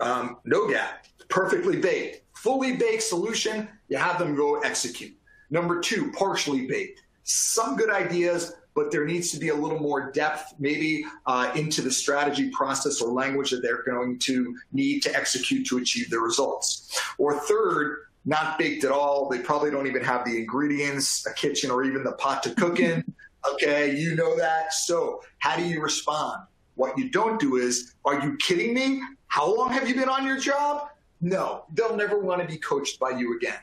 [0.02, 5.14] Um, no gap, perfectly baked fully baked solution, you have them go execute.
[5.50, 7.02] Number two, partially baked.
[7.24, 11.82] Some good ideas, but there needs to be a little more depth, maybe uh, into
[11.82, 16.18] the strategy process or language that they're going to need to execute to achieve the
[16.18, 16.98] results.
[17.18, 19.28] Or third, not baked at all.
[19.28, 22.80] They probably don't even have the ingredients, a kitchen, or even the pot to cook
[22.80, 23.04] in.
[23.54, 24.74] Okay, you know that.
[24.74, 26.42] So, how do you respond?
[26.76, 29.02] What you don't do is, are you kidding me?
[29.28, 30.90] How long have you been on your job?
[31.22, 33.60] No, they'll never want to be coached by you again.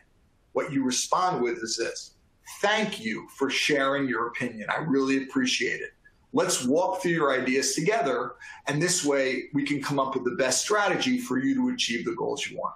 [0.53, 2.16] What you respond with is this
[2.61, 4.69] Thank you for sharing your opinion.
[4.71, 5.91] I really appreciate it.
[6.33, 8.35] Let's walk through your ideas together,
[8.67, 12.05] and this way we can come up with the best strategy for you to achieve
[12.05, 12.75] the goals you want.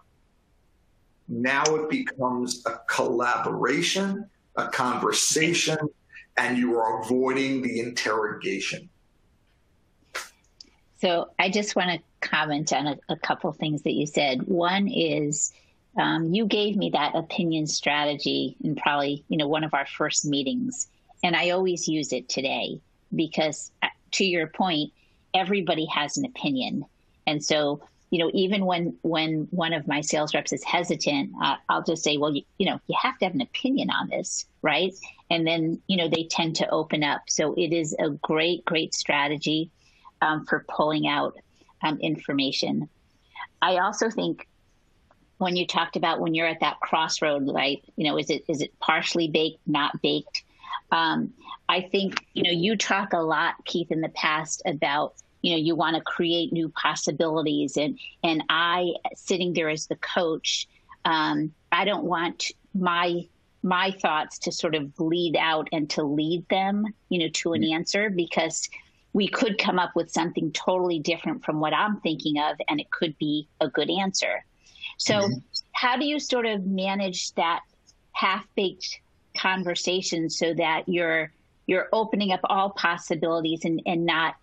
[1.28, 5.78] Now it becomes a collaboration, a conversation,
[6.36, 8.88] and you are avoiding the interrogation.
[11.00, 14.42] So I just want to comment on a, a couple things that you said.
[14.42, 15.52] One is
[15.96, 20.24] um, you gave me that opinion strategy in probably you know one of our first
[20.24, 20.88] meetings,
[21.22, 22.80] and I always use it today
[23.14, 24.92] because, uh, to your point,
[25.34, 26.84] everybody has an opinion,
[27.26, 31.56] and so you know even when when one of my sales reps is hesitant, uh,
[31.68, 34.46] I'll just say, well, you, you know, you have to have an opinion on this,
[34.62, 34.94] right?
[35.28, 37.22] And then you know they tend to open up.
[37.28, 39.70] So it is a great great strategy
[40.22, 41.36] um, for pulling out
[41.82, 42.88] um, information.
[43.62, 44.46] I also think
[45.40, 47.82] when you talked about when you're at that crossroad, right?
[47.96, 50.44] You know, is it is it partially baked, not baked?
[50.92, 51.32] Um,
[51.66, 55.56] I think, you know, you talk a lot, Keith, in the past about, you know,
[55.56, 57.76] you want to create new possibilities.
[57.76, 60.68] And, and I, sitting there as the coach,
[61.04, 63.26] um, I don't want my
[63.62, 67.62] my thoughts to sort of lead out and to lead them, you know, to an
[67.62, 67.74] mm-hmm.
[67.74, 68.68] answer because
[69.12, 72.90] we could come up with something totally different from what I'm thinking of, and it
[72.90, 74.44] could be a good answer.
[75.00, 75.38] So, mm-hmm.
[75.72, 77.60] how do you sort of manage that
[78.12, 79.00] half baked
[79.36, 81.32] conversation so that you're
[81.66, 84.34] you're opening up all possibilities and, and not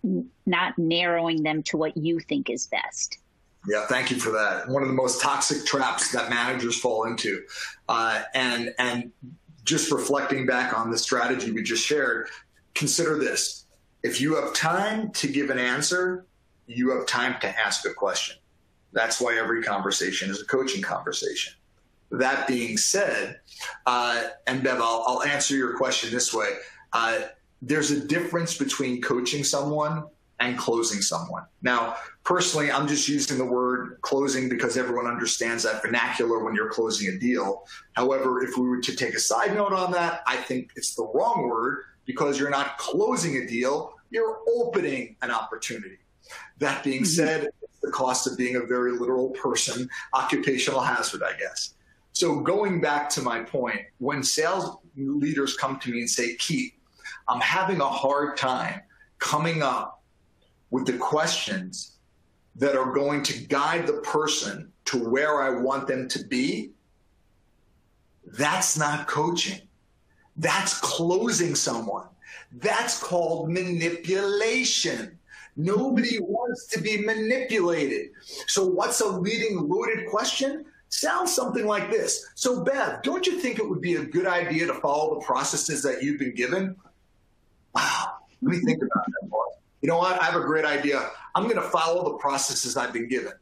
[0.48, 3.20] not narrowing them to what you think is best?
[3.68, 4.68] Yeah, thank you for that.
[4.68, 7.44] One of the most toxic traps that managers fall into,
[7.88, 9.12] uh, and and
[9.64, 12.30] just reflecting back on the strategy we just shared,
[12.74, 13.66] consider this:
[14.02, 16.26] if you have time to give an answer,
[16.66, 18.38] you have time to ask a question.
[18.98, 21.54] That's why every conversation is a coaching conversation.
[22.10, 23.40] That being said,
[23.86, 26.56] uh, and Bev, I'll, I'll, answer your question this way.
[26.94, 27.20] Uh,
[27.62, 30.06] there's a difference between coaching someone
[30.40, 31.44] and closing someone.
[31.62, 36.72] Now, personally, I'm just using the word closing because everyone understands that vernacular when you're
[36.72, 37.68] closing a deal.
[37.94, 41.06] However, if we were to take a side note on that, I think it's the
[41.14, 46.00] wrong word because you're not closing a deal, you're opening an opportunity.
[46.58, 47.06] That being mm-hmm.
[47.06, 47.50] said,
[47.98, 51.74] cost of being a very literal person, occupational hazard, I guess.
[52.14, 56.74] So going back to my point, when sales leaders come to me and say, Keith,
[57.28, 58.82] I'm having a hard time
[59.18, 60.04] coming up
[60.70, 61.98] with the questions
[62.56, 66.72] that are going to guide the person to where I want them to be,
[68.26, 69.62] that's not coaching.
[70.36, 72.08] That's closing someone.
[72.52, 75.17] That's called manipulation.
[75.58, 78.12] Nobody wants to be manipulated.
[78.48, 80.66] So, what's a leading loaded question?
[80.90, 82.30] Sounds something like this.
[82.36, 85.82] So, Bev, don't you think it would be a good idea to follow the processes
[85.82, 86.76] that you've been given?
[87.74, 89.56] Wow, let me think about that, boss.
[89.82, 90.22] You know what?
[90.22, 91.10] I have a great idea.
[91.34, 93.34] I'm going to follow the processes I've been given.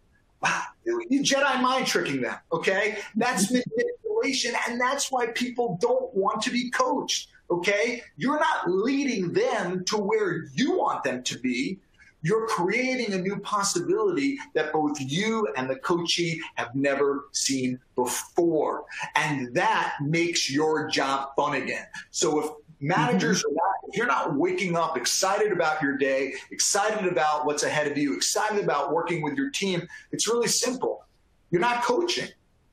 [0.41, 2.97] Wow, you Jedi mind tricking them, okay?
[3.15, 3.61] That's mm-hmm.
[3.77, 8.03] manipulation, and that's why people don't want to be coached, okay?
[8.17, 11.79] You're not leading them to where you want them to be
[12.25, 18.85] you're creating a new possibility that both you and the coachee have never seen before.
[19.15, 21.85] And that makes your job fun again.
[22.09, 23.51] So if managers mm-hmm.
[23.51, 27.85] are not, if you're not waking up excited about your day, excited about what's ahead
[27.85, 31.05] of you, excited about working with your team, it's really simple.
[31.51, 32.29] You're not coaching.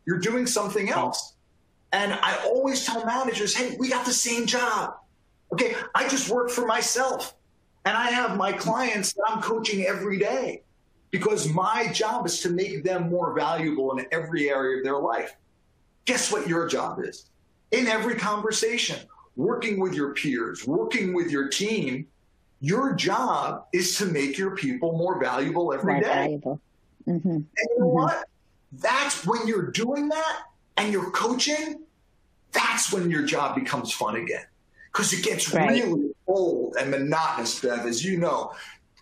[0.06, 1.34] You're doing something else.
[1.92, 4.94] And I always tell managers, hey, we got the same job.
[5.52, 7.34] Okay, I just work for myself.
[7.84, 10.62] And I have my clients that I'm coaching every day
[11.10, 15.34] because my job is to make them more valuable in every area of their life.
[16.04, 17.26] Guess what your job is?
[17.72, 18.98] In every conversation,
[19.36, 22.06] working with your peers, working with your team,
[22.60, 26.08] your job is to make your people more valuable every more day.
[26.08, 26.60] Valuable.
[27.08, 27.28] Mm-hmm.
[27.28, 27.94] And you know mm-hmm.
[27.94, 28.28] what?
[28.72, 30.42] That's when you're doing that
[30.76, 31.82] and you're coaching,
[32.52, 34.44] that's when your job becomes fun again
[34.92, 35.70] because it gets right.
[35.70, 38.52] really old and monotonous, Bev, as you know,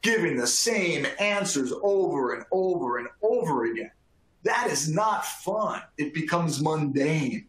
[0.02, 3.90] giving the same answers over and over and over again.
[4.44, 5.82] That is not fun.
[5.98, 7.46] It becomes mundane.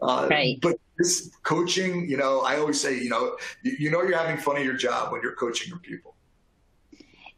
[0.00, 0.58] Uh, right.
[0.60, 4.38] But this coaching, you know, I always say, you know, you, you know, you're having
[4.38, 6.14] fun in your job when you're coaching your people.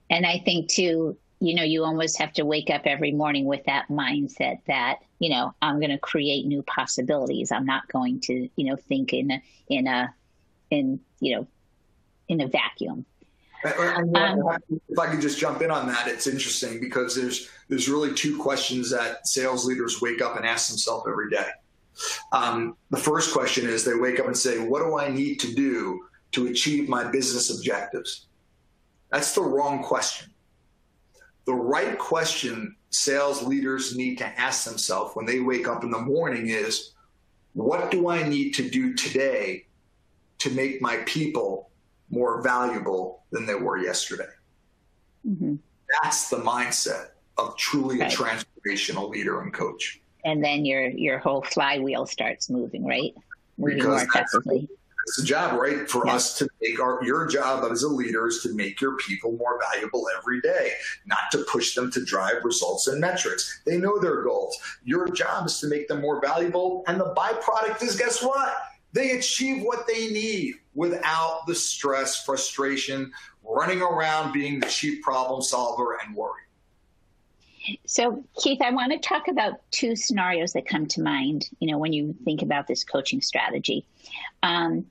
[0.09, 3.65] And I think too, you know, you almost have to wake up every morning with
[3.65, 7.51] that mindset that, you know, I'm going to create new possibilities.
[7.53, 10.15] I'm not going to, you know, think in a, in a
[10.71, 11.47] in you know
[12.29, 13.05] in a vacuum.
[13.63, 14.43] And, um,
[14.89, 18.39] if I could just jump in on that, it's interesting because there's there's really two
[18.39, 21.49] questions that sales leaders wake up and ask themselves every day.
[22.33, 25.55] Um, the first question is they wake up and say, "What do I need to
[25.55, 28.29] do to achieve my business objectives?"
[29.11, 30.33] That's the wrong question.
[31.45, 36.01] The right question sales leaders need to ask themselves when they wake up in the
[36.01, 36.93] morning is,
[37.53, 39.67] "What do I need to do today
[40.41, 41.71] to make my people
[42.11, 44.29] more valuable than they were yesterday.
[45.27, 45.57] Mm-hmm.
[46.03, 48.13] That's the mindset of truly right.
[48.13, 50.01] a transformational leader and coach.
[50.25, 53.15] And then your your whole flywheel starts moving, right?
[53.57, 54.07] Moving because.
[55.07, 55.89] It's a job, right?
[55.89, 56.15] For yeah.
[56.15, 59.59] us to make our your job as a leader is to make your people more
[59.73, 60.73] valuable every day,
[61.07, 63.61] not to push them to drive results and metrics.
[63.65, 64.57] They know their goals.
[64.85, 68.55] Your job is to make them more valuable, and the byproduct is guess what?
[68.93, 73.13] They achieve what they need without the stress, frustration,
[73.45, 76.43] running around being the chief problem solver and worry.
[77.87, 81.79] So, Keith, I want to talk about two scenarios that come to mind, you know,
[81.79, 83.85] when you think about this coaching strategy.
[84.43, 84.87] Um,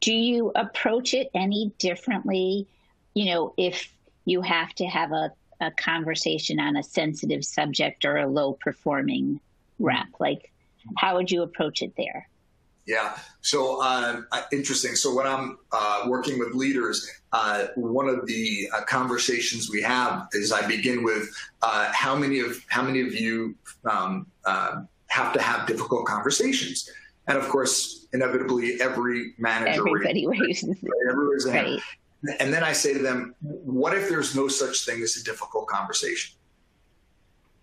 [0.00, 2.66] do you approach it any differently?
[3.14, 3.92] You know, if
[4.24, 9.40] you have to have a, a conversation on a sensitive subject or a low performing
[9.78, 10.52] rep, like
[10.96, 12.28] how would you approach it there?
[12.86, 13.16] Yeah.
[13.40, 14.22] So uh,
[14.52, 14.94] interesting.
[14.94, 20.28] So when I'm uh, working with leaders, uh, one of the uh, conversations we have
[20.32, 21.28] is I begin with
[21.62, 23.54] uh, how many of how many of you
[23.90, 26.90] um, uh, have to have difficult conversations,
[27.26, 30.76] and of course, inevitably, every manager everybody raises
[31.46, 31.80] right.
[32.40, 35.68] And then I say to them, "What if there's no such thing as a difficult
[35.68, 36.36] conversation?"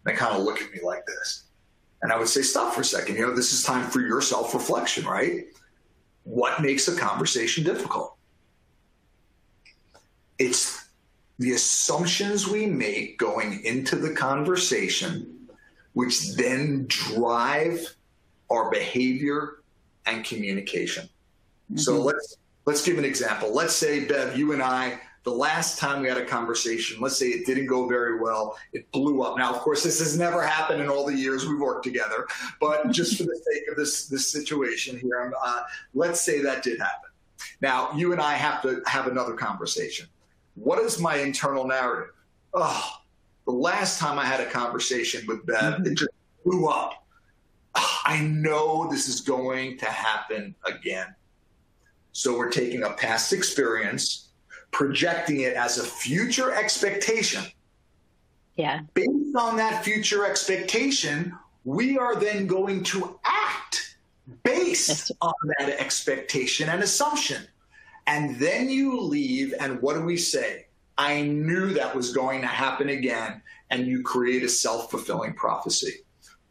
[0.04, 1.44] They kind of look at me like this.
[2.02, 3.16] And I would say, stop for a second.
[3.16, 5.46] You know, this is time for your self reflection, right?
[6.24, 8.16] What makes a conversation difficult?
[10.40, 10.90] It's
[11.38, 15.48] the assumptions we make going into the conversation,
[15.94, 17.96] which then drive
[18.50, 19.62] our behavior
[20.06, 21.06] and communication.
[21.06, 21.78] Mm-hmm.
[21.78, 23.54] So let's let's give an example.
[23.54, 27.28] Let's say, Bev, you and I the last time we had a conversation, let's say
[27.28, 29.38] it didn't go very well, it blew up.
[29.38, 32.28] Now, of course, this has never happened in all the years we've worked together,
[32.60, 35.62] but just for the sake of this this situation here, uh,
[35.94, 37.10] let's say that did happen.
[37.62, 40.08] Now, you and I have to have another conversation.
[40.56, 42.14] What is my internal narrative?
[42.54, 43.02] Oh,
[43.46, 45.86] the last time I had a conversation with Bev, mm-hmm.
[45.86, 46.12] it just
[46.44, 47.06] blew up.
[47.76, 51.16] I know this is going to happen again.
[52.12, 54.31] So we're taking a past experience
[54.72, 57.44] projecting it as a future expectation.
[58.56, 58.82] Yeah.
[58.94, 63.98] Based on that future expectation, we are then going to act
[64.44, 67.44] based on that expectation and assumption.
[68.08, 70.68] And then you leave, and what do we say?
[70.98, 73.42] I knew that was going to happen again.
[73.70, 76.02] And you create a self fulfilling prophecy.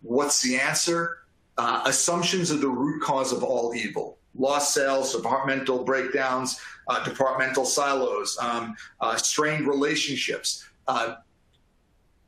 [0.00, 1.18] What's the answer?
[1.58, 7.64] Uh, assumptions are the root cause of all evil lost sales, departmental breakdowns, uh, departmental
[7.64, 10.64] silos, um, uh, strained relationships.
[10.86, 11.16] Uh,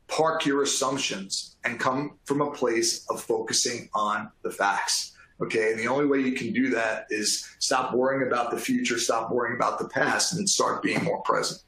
[0.07, 5.13] park your assumptions and come from a place of focusing on the facts.
[5.41, 8.99] Okay, and the only way you can do that is stop worrying about the future,
[8.99, 11.61] stop worrying about the past, and start being more present.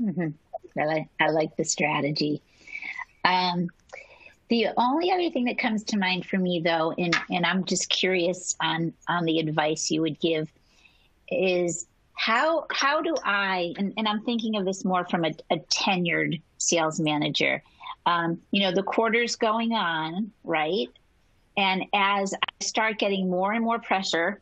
[0.00, 0.28] Mm-hmm.
[0.80, 2.42] I like I like the strategy.
[3.24, 3.68] Um,
[4.50, 7.88] the only other thing that comes to mind for me, though, and, and I'm just
[7.88, 10.52] curious on, on the advice you would give,
[11.30, 15.58] is how how do I, and, and I'm thinking of this more from a, a
[15.58, 17.62] tenured sales manager.
[18.04, 20.88] Um, you know, the quarter's going on, right?
[21.56, 24.40] And as I start getting more and more pressure,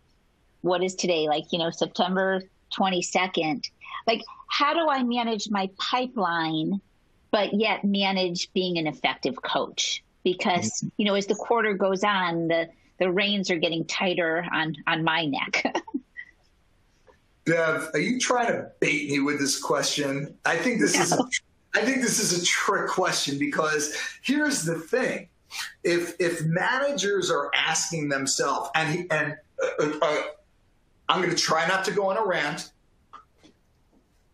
[0.62, 1.28] what is today?
[1.28, 2.42] Like, you know, September
[2.76, 3.64] 22nd.
[4.06, 6.80] Like, how do I manage my pipeline
[7.30, 10.88] but yet manage being an effective coach because mm-hmm.
[10.96, 12.68] you know as the quarter goes on the
[12.98, 15.64] the reins are getting tighter on on my neck
[17.44, 21.02] bev are you trying to bait me with this question i think this no.
[21.02, 21.24] is a,
[21.74, 25.28] i think this is a trick question because here's the thing
[25.84, 30.22] if if managers are asking themselves and and uh, uh, uh
[31.08, 32.72] i'm going to try not to go on a rant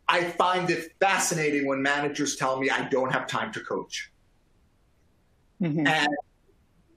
[0.09, 4.11] I find it fascinating when managers tell me I don't have time to coach.
[5.63, 5.87] Mm-hmm.
[5.87, 6.09] And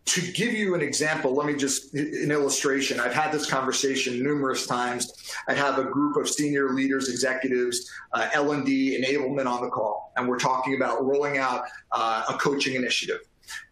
[0.08, 3.00] to give you an example, let me just an illustration.
[3.00, 5.12] I've had this conversation numerous times.
[5.50, 9.70] I have a group of senior leaders, executives, uh, L and D enablement on the
[9.70, 13.20] call, and we're talking about rolling out uh, a coaching initiative.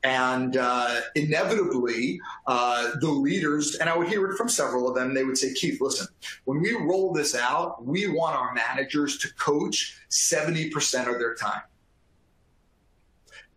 [0.04, 5.14] And uh, inevitably, uh, the leaders, and I would hear it from several of them,
[5.14, 6.08] they would say, Keith, listen,
[6.46, 11.62] when we roll this out, we want our managers to coach 70% of their time.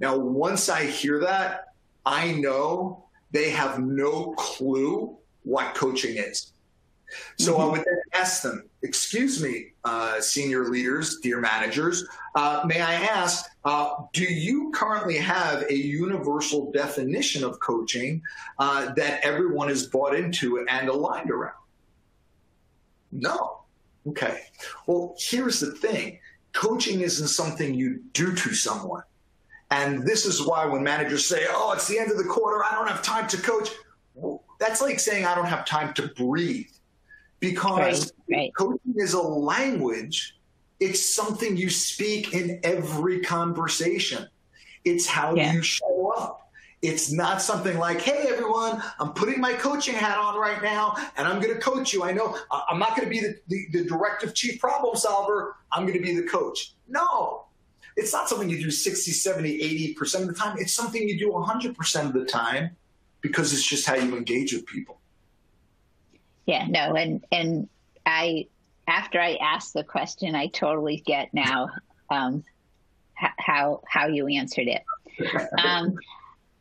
[0.00, 1.72] Now, once I hear that,
[2.06, 6.52] I know they have no clue what coaching is.
[7.38, 7.62] So mm-hmm.
[7.62, 12.94] I would then ask them, excuse me, uh, senior leaders, dear managers, uh, may I
[12.94, 18.22] ask, uh, do you currently have a universal definition of coaching
[18.58, 21.54] uh, that everyone is bought into and aligned around?
[23.12, 23.62] No.
[24.06, 24.42] Okay.
[24.86, 26.18] Well, here's the thing
[26.52, 29.02] coaching isn't something you do to someone.
[29.70, 32.74] And this is why when managers say, oh, it's the end of the quarter, I
[32.74, 33.68] don't have time to coach.
[34.58, 36.70] That's like saying I don't have time to breathe
[37.40, 38.54] because right, right.
[38.56, 40.36] coaching is a language.
[40.80, 44.28] It's something you speak in every conversation.
[44.84, 45.52] It's how yeah.
[45.52, 46.50] you show up.
[46.80, 51.26] It's not something like, hey, everyone, I'm putting my coaching hat on right now and
[51.26, 52.04] I'm going to coach you.
[52.04, 52.38] I know
[52.70, 55.56] I'm not going to be the, the, the directive chief problem solver.
[55.72, 56.74] I'm going to be the coach.
[56.86, 57.46] No,
[57.96, 60.56] it's not something you do 60, 70, 80% of the time.
[60.58, 62.76] It's something you do 100% of the time
[63.22, 65.00] because it's just how you engage with people.
[66.48, 67.68] Yeah, no, and and
[68.06, 68.46] I
[68.86, 71.68] after I asked the question, I totally get now
[72.08, 72.42] um,
[73.14, 74.82] how how you answered it.
[75.62, 75.98] Um,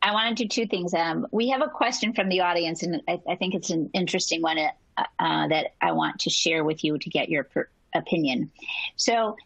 [0.02, 0.92] I want to do two things.
[0.92, 4.42] Um, we have a question from the audience, and I, I think it's an interesting
[4.42, 8.50] one uh, uh, that I want to share with you to get your per- opinion.
[8.96, 9.36] So,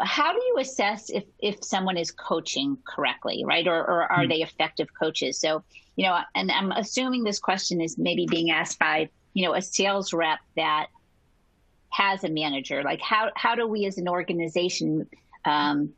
[0.00, 4.30] how do you assess if if someone is coaching correctly, right, or, or are mm-hmm.
[4.30, 5.38] they effective coaches?
[5.38, 5.64] So,
[5.96, 9.62] you know, and I'm assuming this question is maybe being asked by you know a
[9.62, 10.86] sales rep that
[11.90, 12.82] has a manager.
[12.82, 15.08] Like, how how do we as an organization
[15.44, 15.92] um,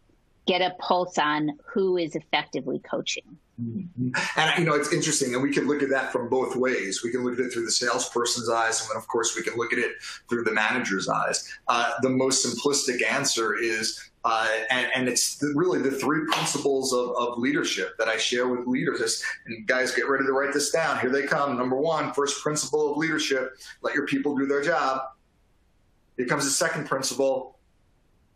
[0.46, 3.38] get a pulse on who is effectively coaching?
[3.60, 4.10] Mm-hmm.
[4.36, 7.02] And you know, it's interesting, and we can look at that from both ways.
[7.04, 9.56] We can look at it through the salesperson's eyes, and then, of course, we can
[9.56, 9.92] look at it
[10.28, 11.52] through the manager's eyes.
[11.68, 16.92] Uh, the most simplistic answer is, uh, and, and, it's the, really the three principles
[16.92, 19.22] of, of, leadership that I share with leaders.
[19.46, 21.00] And guys, get ready to write this down.
[21.00, 21.56] Here they come.
[21.56, 25.02] Number one, first principle of leadership: let your people do their job.
[26.16, 27.58] Here comes the second principle: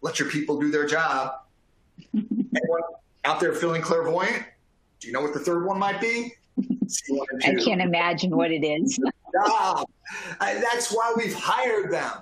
[0.01, 1.35] let your people do their job.
[2.15, 2.83] Anyone
[3.25, 4.43] out there feeling clairvoyant?
[4.99, 6.33] Do you know what the third one might be?
[7.45, 8.99] I can't imagine what it is.
[10.41, 12.13] That's why we've hired them.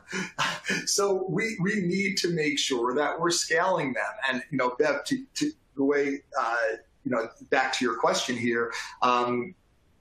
[0.87, 4.13] So we, we need to make sure that we're scaling them.
[4.29, 6.57] And, you know, Bev, to, to the way, uh,
[7.05, 9.55] you know, back to your question here, um,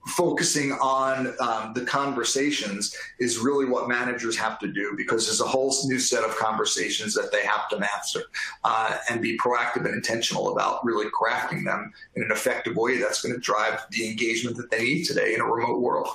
[0.05, 5.47] focusing on um, the conversations is really what managers have to do because there's a
[5.47, 8.21] whole new set of conversations that they have to master
[8.63, 13.21] uh, and be proactive and intentional about really crafting them in an effective way that's
[13.21, 16.09] going to drive the engagement that they need today in a remote world.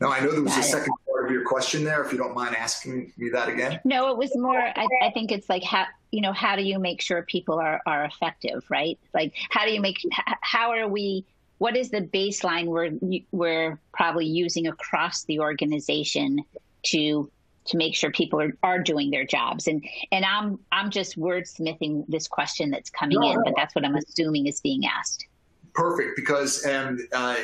[0.00, 2.02] Now, I know there was a second part of your question there.
[2.02, 3.80] If you don't mind asking me that again.
[3.84, 4.58] No, it was more.
[4.58, 7.82] I, I think it's like how you know how do you make sure people are
[7.84, 8.98] are effective, right?
[9.12, 9.98] Like how do you make
[10.40, 11.26] how are we
[11.60, 16.42] what is the baseline we're we're probably using across the organization
[16.86, 17.30] to
[17.66, 19.66] to make sure people are, are doing their jobs?
[19.66, 23.84] And and i'm i'm just wordsmithing this question that's coming no, in but that's what
[23.84, 25.26] i'm assuming is being asked.
[25.74, 27.36] Perfect because and uh,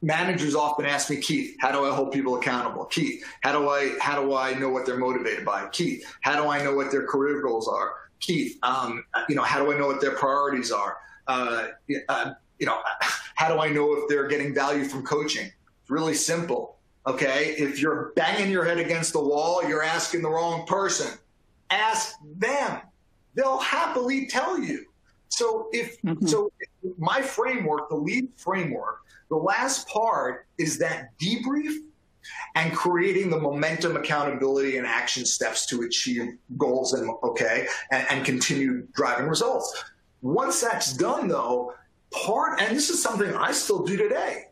[0.00, 2.84] managers often ask me keith how do i hold people accountable?
[2.84, 5.66] Keith how do i how do i know what they're motivated by?
[5.70, 9.62] Keith how do i know what their career goals are Keith, um, you know, how
[9.62, 10.98] do I know what their priorities are?
[11.26, 11.68] Uh,
[12.08, 12.78] uh, you know,
[13.34, 15.46] how do I know if they're getting value from coaching?
[15.46, 16.76] It's really simple.
[17.06, 17.54] Okay.
[17.58, 21.18] If you're banging your head against the wall, you're asking the wrong person.
[21.70, 22.80] Ask them.
[23.34, 24.86] They'll happily tell you.
[25.28, 26.26] So if mm-hmm.
[26.26, 26.52] so
[26.98, 29.00] my framework, the lead framework,
[29.30, 31.76] the last part is that debrief
[32.54, 38.24] and creating the momentum, accountability, and action steps to achieve goals and okay, and, and
[38.24, 39.84] continue driving results.
[40.22, 41.74] Once that's done, though,
[42.10, 44.46] part and this is something I still do today.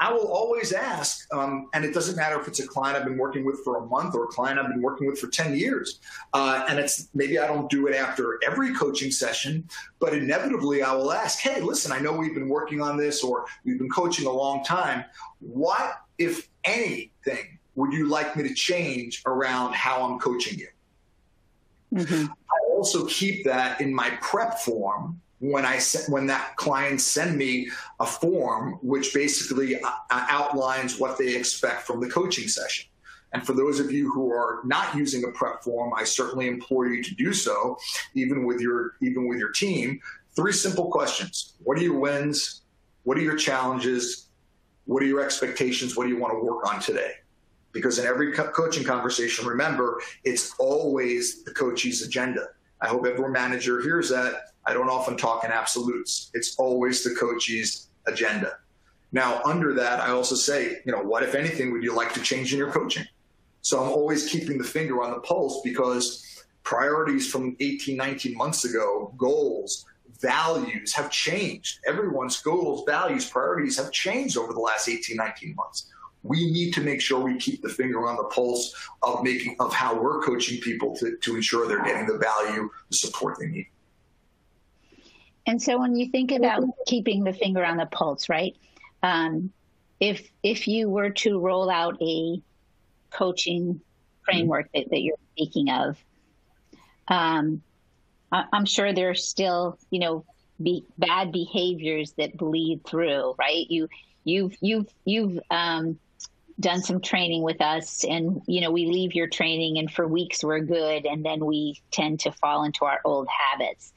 [0.00, 3.18] I will always ask, um, and it doesn't matter if it's a client I've been
[3.18, 6.00] working with for a month or a client I've been working with for 10 years.
[6.32, 9.68] Uh, and it's maybe I don't do it after every coaching session,
[9.98, 13.44] but inevitably I will ask, hey, listen, I know we've been working on this or
[13.66, 15.04] we've been coaching a long time.
[15.40, 20.68] What if anything, would you like me to change around how I'm coaching you?
[21.94, 22.26] Mm-hmm.
[22.26, 27.70] I also keep that in my prep form when I when that client send me
[27.98, 32.86] a form which basically uh, outlines what they expect from the coaching session.
[33.32, 36.88] And for those of you who are not using a prep form, I certainly implore
[36.88, 37.78] you to do so,
[38.14, 40.00] even with your even with your team.
[40.36, 42.62] Three simple questions: What are your wins?
[43.04, 44.29] What are your challenges?
[44.90, 45.96] What are your expectations?
[45.96, 47.12] What do you want to work on today?
[47.70, 52.48] Because in every co- coaching conversation, remember, it's always the coach's agenda.
[52.80, 54.46] I hope every manager hears that.
[54.66, 56.32] I don't often talk in absolutes.
[56.34, 58.54] It's always the coach's agenda.
[59.12, 62.20] Now, under that, I also say, you know, what, if anything, would you like to
[62.20, 63.04] change in your coaching?
[63.62, 68.64] So I'm always keeping the finger on the pulse because priorities from 18, 19 months
[68.64, 69.86] ago, goals,
[70.20, 71.80] values have changed.
[71.86, 75.90] Everyone's goals, values, priorities have changed over the last 18, 19 months.
[76.22, 79.72] We need to make sure we keep the finger on the pulse of making of
[79.72, 83.66] how we're coaching people to, to ensure they're getting the value, the support they need.
[85.46, 88.54] And so when you think about keeping the finger on the pulse, right?
[89.02, 89.50] Um,
[89.98, 92.40] if if you were to roll out a
[93.10, 93.80] coaching
[94.24, 95.96] framework that, that you're speaking of,
[97.08, 97.62] um,
[98.32, 100.24] I'm sure there's still, you know,
[100.62, 103.68] be, bad behaviors that bleed through, right?
[103.68, 103.88] You,
[104.24, 105.98] you've, you've, you've um,
[106.60, 110.44] done some training with us, and you know, we leave your training, and for weeks
[110.44, 113.92] we're good, and then we tend to fall into our old habits.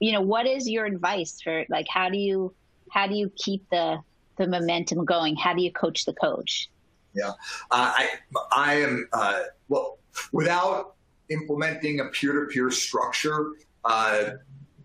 [0.00, 2.54] You know, what is your advice for like how do you
[2.90, 3.98] how do you keep the
[4.36, 5.36] the momentum going?
[5.36, 6.68] How do you coach the coach?
[7.14, 7.30] Yeah,
[7.70, 8.10] uh, I
[8.52, 9.98] I am uh, well
[10.32, 10.95] without
[11.28, 13.52] implementing a peer-to-peer structure.
[13.84, 14.30] Uh,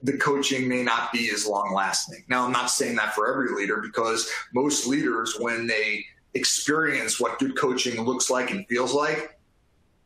[0.04, 2.24] the coaching may not be as long lasting.
[2.28, 7.38] Now, I'm not saying that for every leader because most leaders, when they experience what
[7.39, 9.38] good coaching looks like and feels like,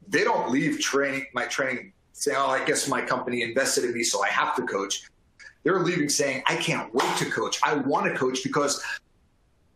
[0.07, 4.03] they don't leave training my training saying, "Oh, I guess my company invested in me,
[4.03, 5.09] so I have to coach."
[5.63, 7.59] They're leaving saying, "I can't wait to coach.
[7.63, 8.83] I want to coach because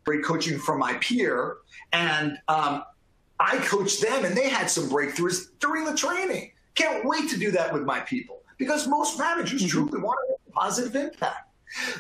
[0.05, 1.57] great coaching from my peer,
[1.91, 2.83] and um,
[3.39, 6.51] I coached them, and they had some breakthroughs during the training.
[6.75, 9.69] Can't wait to do that with my people because most managers mm-hmm.
[9.69, 11.49] truly want a positive impact."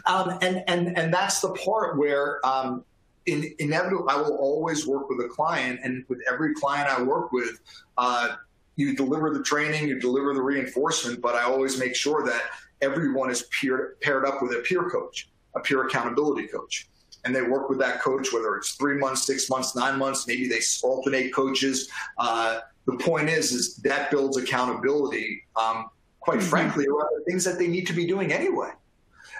[0.05, 2.83] Um, and and and that's the part where um,
[3.25, 7.31] in, inevitably, I will always work with a client, and with every client I work
[7.31, 7.59] with,
[7.97, 8.35] uh,
[8.75, 12.43] you deliver the training, you deliver the reinforcement, but I always make sure that
[12.81, 16.88] everyone is peer, paired up with a peer coach, a peer accountability coach.
[17.25, 20.47] And they work with that coach, whether it's three months, six months, nine months, maybe
[20.47, 21.89] they alternate coaches.
[22.17, 25.89] Uh, the point is, is that builds accountability, um,
[26.19, 26.47] quite mm-hmm.
[26.47, 28.71] frankly, around the things that they need to be doing anyway.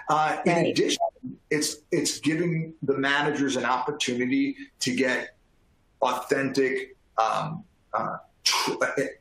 [0.08, 0.66] Uh, in right.
[0.66, 0.98] addition,
[1.50, 5.36] it's it's giving the managers an opportunity to get
[6.02, 8.72] authentic um, uh, tr-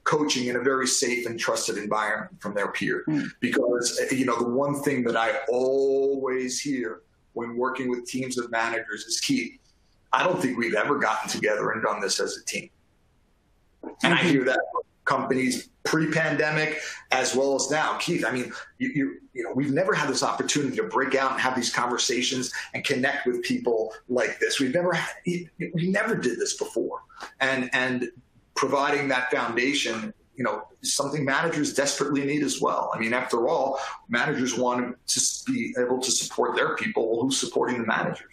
[0.03, 3.03] coaching in a very safe and trusted environment from their peer.
[3.07, 3.29] Mm.
[3.39, 7.01] Because you know the one thing that I always hear
[7.33, 9.59] when working with teams of managers is Keith.
[10.11, 12.69] I don't think we've ever gotten together and done this as a team.
[14.03, 14.13] And.
[14.13, 14.59] I hear that
[15.05, 17.97] companies pre-pandemic as well as now.
[17.97, 21.31] Keith, I mean, you, you, you know, we've never had this opportunity to break out
[21.31, 24.59] and have these conversations and connect with people like this.
[24.59, 27.01] We've never had, we never did this before,
[27.39, 28.11] and and
[28.55, 30.13] providing that foundation.
[30.39, 32.91] You know, something managers desperately need as well.
[32.95, 33.77] I mean, after all,
[34.07, 37.21] managers want to be able to support their people.
[37.21, 38.31] Who's supporting the managers?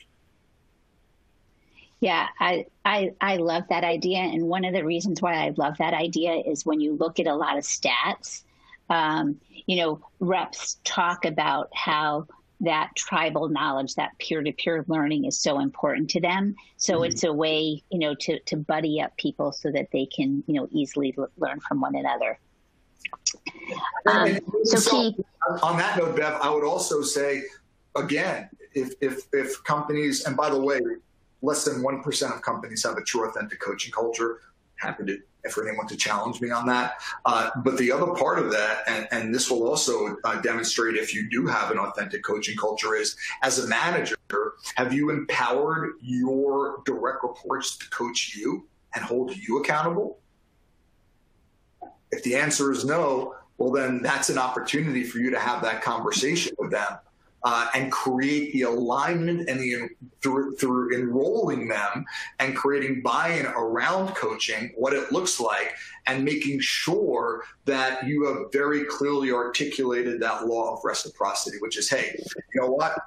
[1.99, 5.79] Yeah, I, I I love that idea, and one of the reasons why I love
[5.79, 8.45] that idea is when you look at a lot of stats.
[8.89, 12.29] Um, you know, reps talk about how
[12.61, 16.55] that tribal knowledge, that peer-to-peer learning, is so important to them.
[16.77, 17.05] So mm-hmm.
[17.05, 20.55] it's a way, you know, to to buddy up people so that they can, you
[20.55, 22.39] know, easily l- learn from one another.
[24.07, 25.13] Um, so, so
[25.63, 27.43] on that note, Bev, I would also say
[27.97, 30.81] again, if if if companies, and by the way,
[31.43, 34.41] less than 1% of companies have a true authentic coaching culture.
[34.77, 35.19] Happy to
[35.51, 37.01] for anyone to challenge me on that.
[37.25, 41.15] Uh, but the other part of that, and, and this will also uh, demonstrate if
[41.15, 44.17] you do have an authentic coaching culture, is as a manager,
[44.77, 50.19] have you empowered your direct reports to coach you and hold you accountable?
[52.13, 55.83] If the answer is no, well, then that's an opportunity for you to have that
[55.83, 56.99] conversation with them
[57.47, 59.89] uh, and create the alignment and the
[60.21, 62.05] through, through enrolling them
[62.41, 65.73] and creating buy-in around coaching, what it looks like,
[66.09, 71.89] and making sure that you have very clearly articulated that law of reciprocity, which is,
[71.89, 72.19] hey,
[72.53, 72.99] you know what?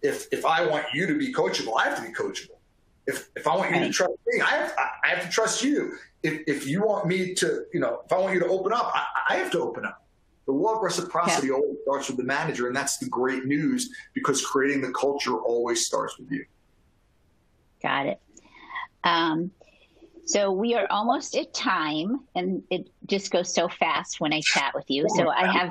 [0.00, 2.56] If if I want you to be coachable, I have to be coachable.
[3.06, 5.92] If if I want you to trust me, I have, I have to trust you.
[6.22, 8.90] If if you want me to, you know, if I want you to open up,
[8.94, 10.06] I, I have to open up.
[10.50, 11.54] The law of reciprocity yeah.
[11.54, 15.86] always starts with the manager, and that's the great news because creating the culture always
[15.86, 16.44] starts with you.
[17.80, 18.20] Got it.
[19.04, 19.52] Um,
[20.24, 24.74] so we are almost at time, and it just goes so fast when I chat
[24.74, 25.06] with you.
[25.16, 25.70] So I have,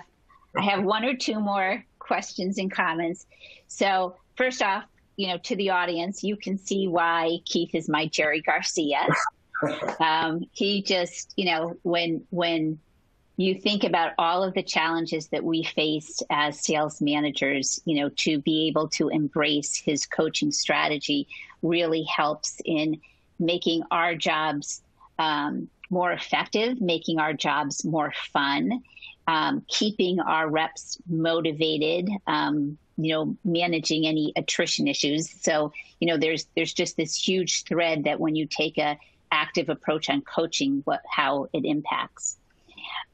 [0.55, 3.25] I have one or two more questions and comments.
[3.67, 4.85] So first off,
[5.17, 9.05] you know, to the audience, you can see why Keith is my Jerry Garcia.
[9.99, 12.79] um, he just, you know, when when
[13.39, 18.09] you think about all of the challenges that we faced as sales managers, you know,
[18.09, 21.25] to be able to embrace his coaching strategy
[21.61, 22.99] really helps in
[23.39, 24.81] making our jobs
[25.19, 28.83] um, more effective, making our jobs more fun,
[29.25, 35.29] um, keeping our reps motivated, um, you know, managing any attrition issues.
[35.41, 35.71] So,
[36.01, 38.99] you know, there's there's just this huge thread that when you take a
[39.31, 42.35] active approach on coaching, what how it impacts.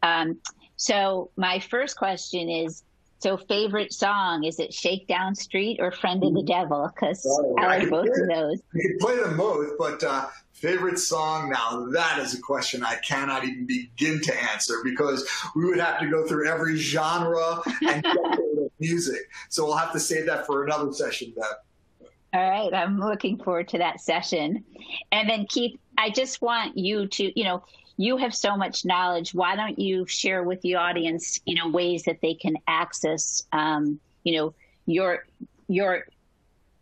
[0.05, 0.37] Um,
[0.77, 2.83] so my first question is,
[3.19, 6.43] so favorite song is it Shakedown Street or Friend of the.
[6.43, 6.91] Devil?
[6.93, 8.61] Because oh, I like both of those.
[8.73, 12.95] You can play them both, but uh, favorite song now that is a question I
[12.97, 18.05] cannot even begin to answer because we would have to go through every genre and
[18.79, 19.21] music.
[19.49, 22.09] So we'll have to save that for another session, Beth.
[22.33, 24.63] All right, I'm looking forward to that session.
[25.11, 27.63] And then Keith, I just want you to, you know,
[27.97, 29.33] you have so much knowledge.
[29.33, 33.99] Why don't you share with the audience, you know, ways that they can access, um,
[34.23, 34.53] you know,
[34.85, 35.25] your
[35.67, 36.05] your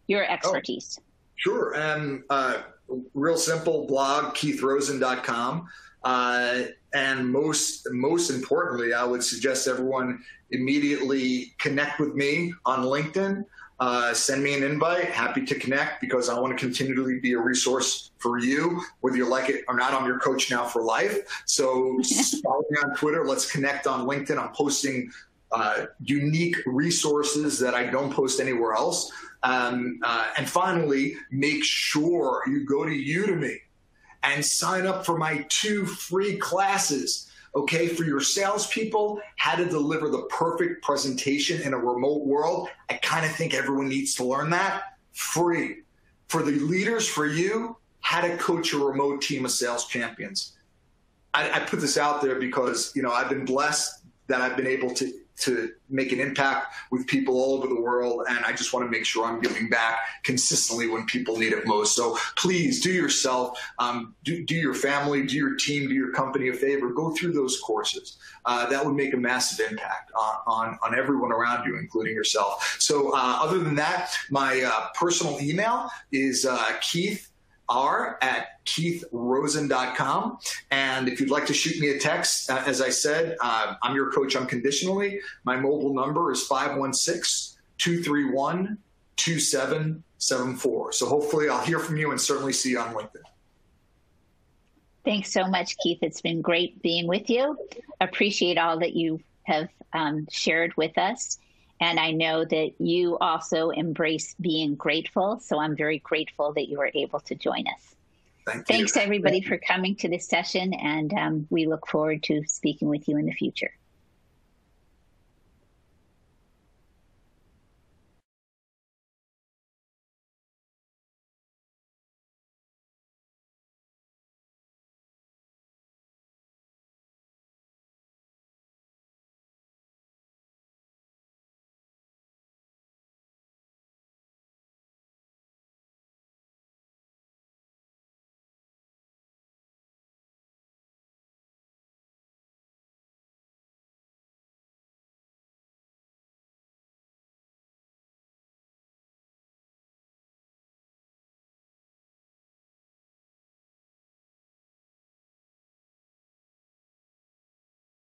[0.08, 0.98] your expertise.
[1.00, 1.04] Oh,
[1.36, 1.76] sure.
[1.76, 2.64] And uh,
[3.14, 5.68] real simple blog, keithrosen.com.
[6.04, 13.46] Uh, and most most importantly, I would suggest everyone immediately connect with me on LinkedIn.
[13.80, 15.06] Uh, send me an invite.
[15.06, 19.28] Happy to connect because I want to continually be a resource for you, whether you
[19.28, 19.94] like it or not.
[19.94, 21.44] I'm your coach now for life.
[21.46, 22.00] So
[22.44, 23.26] follow me on Twitter.
[23.26, 24.38] Let's connect on LinkedIn.
[24.38, 25.12] I'm posting
[25.52, 29.12] uh, unique resources that I don't post anywhere else.
[29.44, 33.58] Um, uh, and finally, make sure you go to Udemy
[34.24, 37.30] and sign up for my two free classes.
[37.56, 42.70] Okay, for your salespeople, how to deliver the perfect presentation in a remote world.
[42.90, 45.84] I kind of think everyone needs to learn that free.
[46.30, 50.54] For the leaders, for you, how to coach a remote team of sales champions.
[51.34, 54.68] I, I put this out there because you know I've been blessed that I've been
[54.68, 58.26] able to to make an impact with people all over the world.
[58.30, 61.66] And I just want to make sure I'm giving back consistently when people need it
[61.66, 61.96] most.
[61.96, 66.50] So please do yourself, um, do, do your family, do your team, do your company
[66.50, 66.90] a favor.
[66.90, 68.18] Go through those courses.
[68.46, 72.78] Uh, that would make a massive impact on, on, on everyone around you, including yourself.
[72.80, 77.33] So uh, other than that, my uh, personal email is uh, Keith
[77.70, 80.38] r at keithrosen.com.
[80.72, 83.96] And if you'd like to shoot me a text, uh, as I said, uh, I'm
[83.96, 85.20] your coach unconditionally.
[85.44, 88.78] My mobile number is 516 231
[89.16, 90.92] 2774.
[90.94, 93.24] So hopefully I'll hear from you and certainly see you on LinkedIn.
[95.06, 96.00] Thanks so much, Keith.
[96.02, 97.58] It's been great being with you.
[98.00, 101.38] Appreciate all that you have um, shared with us.
[101.80, 105.40] And I know that you also embrace being grateful.
[105.40, 107.96] So I'm very grateful that you were able to join us.
[108.46, 110.74] Thank Thanks, everybody, for coming to this session.
[110.74, 113.72] And um, we look forward to speaking with you in the future.